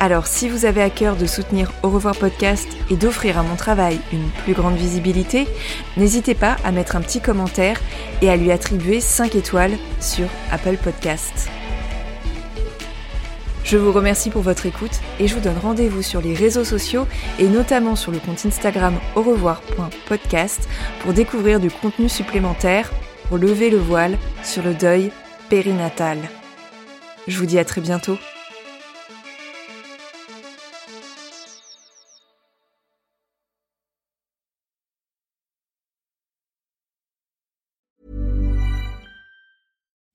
Alors 0.00 0.28
si 0.28 0.48
vous 0.48 0.64
avez 0.64 0.80
à 0.80 0.90
cœur 0.90 1.16
de 1.16 1.26
soutenir 1.26 1.72
Au 1.82 1.90
revoir 1.90 2.16
podcast 2.16 2.68
et 2.88 2.96
d'offrir 2.96 3.36
à 3.36 3.42
mon 3.42 3.56
travail 3.56 3.98
une 4.12 4.28
plus 4.44 4.54
grande 4.54 4.76
visibilité, 4.76 5.48
n'hésitez 5.96 6.34
pas 6.34 6.56
à 6.64 6.70
mettre 6.70 6.94
un 6.94 7.00
petit 7.00 7.20
commentaire 7.20 7.80
et 8.22 8.30
à 8.30 8.36
lui 8.36 8.52
attribuer 8.52 9.00
5 9.00 9.34
étoiles 9.34 9.76
sur 10.00 10.28
Apple 10.52 10.76
Podcast. 10.76 11.50
Je 13.64 13.76
vous 13.76 13.92
remercie 13.92 14.30
pour 14.30 14.40
votre 14.40 14.66
écoute 14.66 15.00
et 15.18 15.26
je 15.26 15.34
vous 15.34 15.40
donne 15.40 15.58
rendez-vous 15.58 16.02
sur 16.02 16.22
les 16.22 16.32
réseaux 16.32 16.64
sociaux 16.64 17.06
et 17.38 17.48
notamment 17.48 17.96
sur 17.96 18.12
le 18.12 18.18
compte 18.18 18.46
Instagram 18.46 18.94
au 19.16 19.22
revoir.podcast 19.22 20.68
pour 21.02 21.12
découvrir 21.12 21.60
du 21.60 21.70
contenu 21.70 22.08
supplémentaire 22.08 22.90
pour 23.28 23.36
lever 23.36 23.68
le 23.68 23.76
voile 23.76 24.16
sur 24.42 24.62
le 24.62 24.74
deuil 24.74 25.10
périnatal. 25.50 26.18
Je 27.26 27.36
vous 27.36 27.46
dis 27.46 27.58
à 27.58 27.64
très 27.64 27.82
bientôt. 27.82 28.16